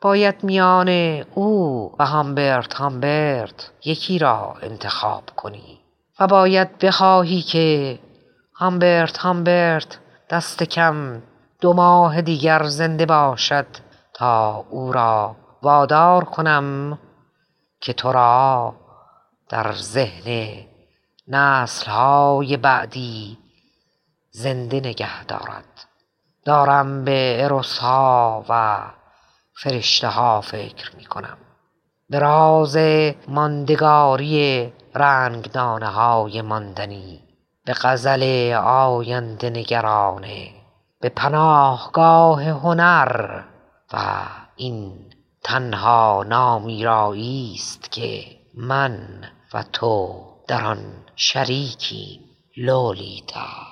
باید 0.00 0.44
میان 0.44 0.88
او 1.34 1.92
و 1.98 2.06
هامبرت 2.06 2.74
هامبرت 2.74 3.70
یکی 3.84 4.18
را 4.18 4.56
انتخاب 4.62 5.24
کنی. 5.36 5.81
باید 6.26 6.78
بخواهی 6.78 7.42
که 7.42 7.98
هامبرت 8.54 9.18
هامبرت 9.18 9.98
دست 10.30 10.62
کم 10.62 11.22
دو 11.60 11.72
ماه 11.72 12.22
دیگر 12.22 12.62
زنده 12.62 13.06
باشد 13.06 13.66
تا 14.14 14.64
او 14.70 14.92
را 14.92 15.36
وادار 15.62 16.24
کنم 16.24 16.98
که 17.80 17.92
تو 17.92 18.12
را 18.12 18.74
در 19.48 19.72
ذهن 19.72 20.58
نسلهای 21.28 22.56
بعدی 22.56 23.38
زنده 24.30 24.80
نگه 24.80 25.24
دارد. 25.24 25.64
دارم 26.44 27.04
به 27.04 27.44
اروس 27.44 27.78
ها 27.78 28.44
و 28.48 28.82
فرشته 29.62 30.08
ها 30.08 30.40
فکر 30.40 30.96
می 30.96 31.04
کنم 31.04 31.36
به 32.10 32.18
راز 32.18 32.76
ماندگاری 33.28 34.72
رنگدانه 34.94 35.86
های 35.86 36.42
ماندنی 36.42 37.20
به 37.64 37.72
غزل 37.72 38.52
آینده 38.64 39.50
نگرانه 39.50 40.48
به 41.00 41.08
پناهگاه 41.08 42.42
هنر 42.42 43.42
و 43.92 43.96
این 44.56 44.92
تنها 45.42 46.24
نامیرایی 46.28 47.52
است 47.54 47.92
که 47.92 48.24
من 48.54 49.24
و 49.54 49.62
تو 49.72 50.22
در 50.48 50.64
آن 50.64 50.84
شریکیم 51.16 52.20
لولیتا. 52.56 53.71